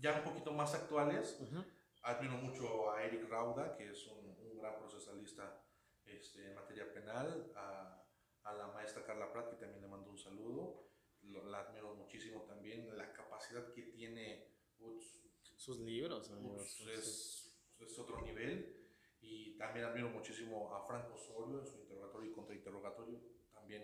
[0.00, 1.64] ya un poquito más actuales, Ujú.
[2.02, 5.64] admiro mucho a Eric Rauda, que es un, un gran procesalista
[6.04, 8.04] este, en materia penal, a,
[8.44, 10.88] a la maestra Carla Prat, que también le mando un saludo,
[11.22, 15.20] Lo- la admiro muchísimo también, la capacidad que tiene, uts,
[15.56, 16.80] Sus libros, amigos.
[16.80, 18.77] uts, es, es otro nivel,
[19.20, 23.20] y también admiro muchísimo a Franco Osorio en su interrogatorio y contrainterrogatorio,
[23.52, 23.82] también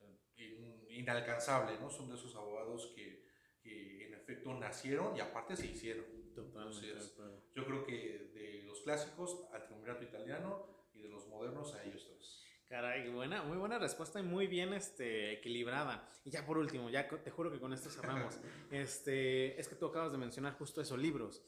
[0.00, 1.90] eh, in- inalcanzable, ¿no?
[1.90, 3.24] Son de esos abogados que,
[3.62, 6.04] que en efecto nacieron y aparte se hicieron.
[6.34, 6.88] Totalmente.
[6.90, 7.14] Entonces,
[7.54, 12.06] yo creo que de los clásicos al triunvirato italiano y de los modernos a ellos
[12.08, 12.38] tres.
[12.68, 16.08] Caray, buena, muy buena respuesta y muy bien este, equilibrada.
[16.24, 18.40] Y ya por último, ya te juro que con esto cerramos.
[18.70, 21.42] este, es que tú acabas de mencionar justo esos libros.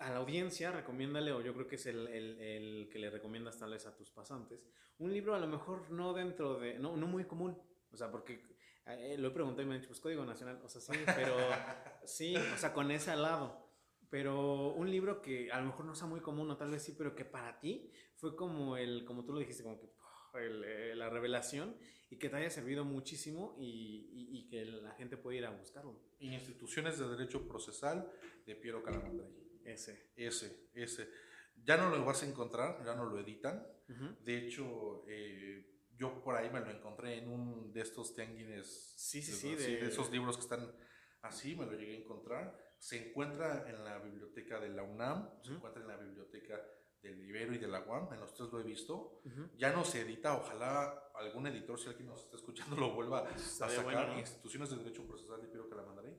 [0.00, 3.58] A la audiencia, recomiéndale, o yo creo que es el, el- el que le recomiendas
[3.58, 4.66] tal vez a tus pasantes,
[4.98, 7.56] un libro a lo mejor no dentro de, no, no muy común.
[7.92, 8.42] O sea, porque
[8.86, 11.34] eh, lo he preguntado y me han dicho, pues Código Nacional, o sea, sí, pero
[12.04, 13.68] sí, o sea, con ese al lado.
[14.08, 16.94] Pero un libro que a lo mejor no sea muy común, o tal vez sí,
[16.98, 19.88] pero que para ti fue como el, como tú lo dijiste, como que
[20.44, 21.76] el, eh, la revelación
[22.08, 25.50] y que te haya servido muchísimo y, y- y que la gente puede ir a
[25.50, 26.00] buscarlo.
[26.18, 28.10] Instituciones de Derecho Procesal
[28.46, 29.28] de Piero Calamandrei.
[29.64, 30.10] Ese.
[30.16, 31.08] Ese, ese.
[31.62, 33.66] Ya no lo vas a encontrar, ya no lo editan.
[33.88, 34.16] Ujú.
[34.24, 38.94] De hecho, eh, yo por ahí me lo encontré en un de estos tianguines.
[38.96, 40.74] Sí, sí, de- sí, de- de esos libros que están
[41.22, 42.58] así, me lo llegué a encontrar.
[42.78, 45.56] Se encuentra en la biblioteca de la UNAM, se Ujú.
[45.58, 46.58] encuentra en la biblioteca
[47.02, 49.20] del Ibero y de la UAM, en los tres lo he visto.
[49.24, 49.48] Ujú.
[49.56, 53.38] Ya no se edita, ojalá algún editor, si alguien nos está escuchando, lo vuelva a
[53.38, 53.84] sacar.
[53.84, 54.18] bueno, ¿no?
[54.18, 56.14] Instituciones de Derecho Procesal de Piero Calamandrei.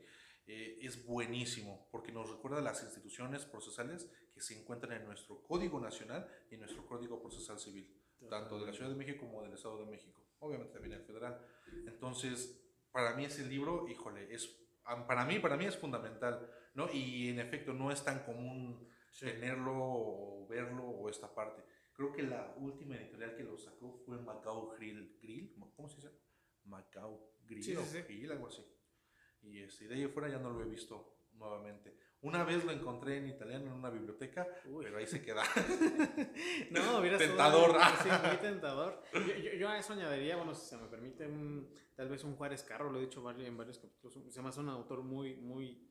[0.48, 5.80] Eh, es buenísimo porque nos recuerda las instituciones procesales que se encuentran en nuestro Código
[5.80, 7.96] Nacional y en nuestro Código Procesal Civil,
[8.30, 11.40] tanto de la Ciudad de México como del Estado de México, obviamente también el federal.
[11.86, 12.60] Entonces,
[12.92, 14.58] para mí ese libro, híjole, es
[15.08, 16.92] para mí, para mí es fundamental, ¿no?
[16.92, 18.88] Y en efecto no es tan común
[19.20, 21.64] tenerlo o verlo o esta parte.
[21.94, 26.12] Creo que la última editorial que lo sacó fue Macau Grill, Grill ¿cómo se dice?
[26.64, 28.02] Macau Grill Sí, sí, o sí.
[28.02, 28.66] Grill, algo así.
[29.44, 31.96] Y este, de ahí afuera ya no lo he visto nuevamente.
[32.22, 34.84] Una vez lo encontré en italiano en una biblioteca, Uy.
[34.86, 35.44] pero ahí se queda.
[36.72, 37.76] No, hubiera Tentador.
[38.04, 39.02] Sí, muy tentador.
[39.14, 42.36] Yo, yo- yo a eso añadiría, bueno, si se me permite, un- tal vez un
[42.36, 44.18] Juárez Carro, lo he dicho en varios capítulos.
[44.34, 45.88] Se me hace un autor muy, muy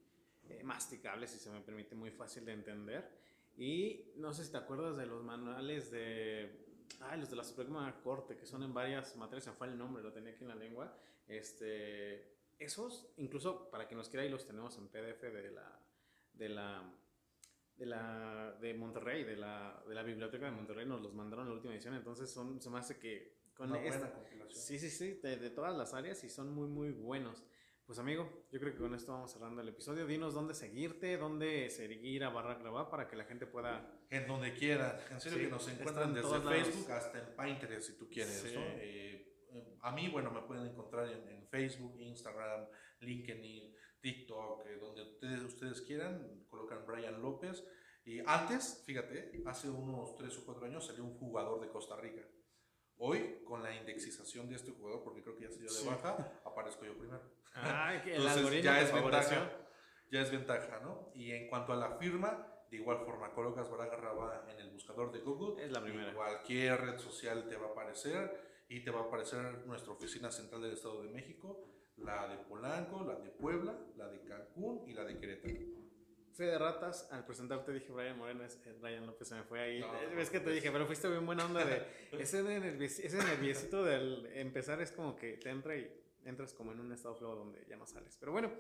[0.49, 3.11] eh, masticable, si se me permite, muy fácil de entender.
[3.57, 6.67] Y no sé si te acuerdas de los manuales de.
[7.01, 9.77] Ay, los de la Suprema Corte, que son en varias materias, se me fue el
[9.79, 10.97] nombre, lo tenía aquí en la lengua.
[11.27, 15.81] Este, esos, incluso para quien los quiera, ahí los tenemos en PDF de la.
[16.33, 16.95] De la
[17.77, 21.51] de la de Monterrey, de la, de la biblioteca de Monterrey, nos los mandaron en
[21.51, 24.55] la última edición, entonces son, se me hace que con Una esta- buena compilación.
[24.63, 27.43] sí, sí, sí, de, de todas las áreas y son muy, muy buenos.
[27.87, 30.07] Pues amigo, yo creo que con esto vamos cerrando el episodio.
[30.07, 33.99] Dinos dónde seguirte, dónde seguir a Barra Grabar para que la gente pueda...
[34.11, 34.97] En donde quieran.
[35.11, 36.53] En serio Sí, que nos encuentran en desde lados.
[36.53, 38.43] Facebook hasta en Pinterest si tú quieres.
[38.43, 38.55] Sí.
[38.55, 38.61] ¿no?
[38.77, 39.20] Eh,
[39.83, 42.67] a mí, bueno, me pueden encontrar en, en Facebook, Instagram,
[43.01, 46.45] LinkedIn, TikTok, eh, donde ustedes, ustedes quieran.
[46.49, 47.65] Colocan Brian López.
[48.05, 52.23] Y antes, fíjate, hace unos 3 o 4 años salió un jugador de Costa Rica.
[52.97, 55.87] Hoy, con la indexización de este jugador, porque creo que ya se dio de Sí.
[55.87, 57.23] baja, aparezco yo primero.
[57.55, 59.51] Ah, que el Entonces, ya es ventaja.
[60.11, 61.11] Ya es ventaja, ¿no?
[61.15, 65.13] Y en cuanto a la firma, de igual forma, colocas Baraga Rabá en el buscador
[65.13, 65.65] de Google.
[65.65, 66.13] Es la primera.
[66.15, 70.63] cualquier red social te va a aparecer y te va a aparecer nuestra oficina central
[70.63, 71.67] del Estado de México,
[71.99, 75.55] la de Polanco, la de Puebla, la de Cancún y la de Querétaro.
[76.33, 79.61] Fe de ratas, al presentarte dije Brian Moreno, es es Brian López se me fue
[79.61, 79.81] ahí.
[79.81, 80.55] No, Eh, no, Ves que te pues.
[80.55, 85.17] dije, pero fuiste bien buena onda de ese, nervios- ese nerviosito del empezar es como
[85.17, 85.93] que te entra y
[86.25, 88.17] entras como en un estado flow donde ya no sales.
[88.19, 88.53] Pero bueno,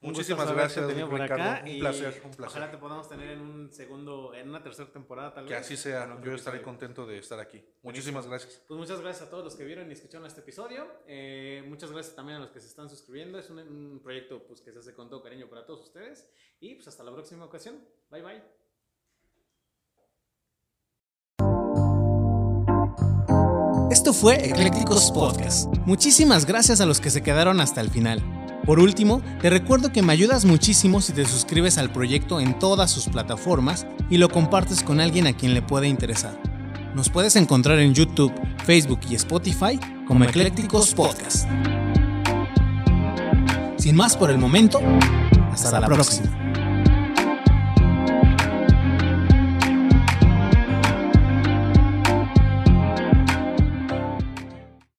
[0.00, 1.42] Muchísimas gracias, tenido por Ricardo.
[1.42, 2.46] acá Un y placer, un placer.
[2.46, 5.62] Ojalá te podamos tener en un segundo, en una tercera temporada tal Que vez.
[5.62, 6.62] así sea, yo estaré episodio.
[6.62, 7.64] contento de estar aquí.
[7.82, 8.62] Muchísimas gracias.
[8.68, 10.86] Pues muchas gracias a todos los que vieron y escucharon este episodio.
[11.08, 13.38] Eh, muchas gracias también a los que se están suscribiendo.
[13.40, 16.28] Es un, un proyecto pues, que se hace con todo cariño para todos ustedes.
[16.60, 17.80] Y pues hasta la próxima ocasión.
[18.10, 18.42] Bye bye.
[23.90, 25.66] Esto fue Eclécticos Podcast.
[25.86, 28.22] Muchísimas gracias a los que se quedaron hasta el final.
[28.68, 32.90] Por último, te recuerdo que me ayudas muchísimo si te suscribes al proyecto en todas
[32.90, 36.38] sus plataformas y lo compartes con alguien a quien le pueda interesar.
[36.94, 38.30] Nos puedes encontrar en YouTube,
[38.66, 41.48] Facebook y Spotify como Eclécticos Podcast.
[43.78, 44.82] Sin más por el momento,
[45.50, 46.47] hasta, la próxima.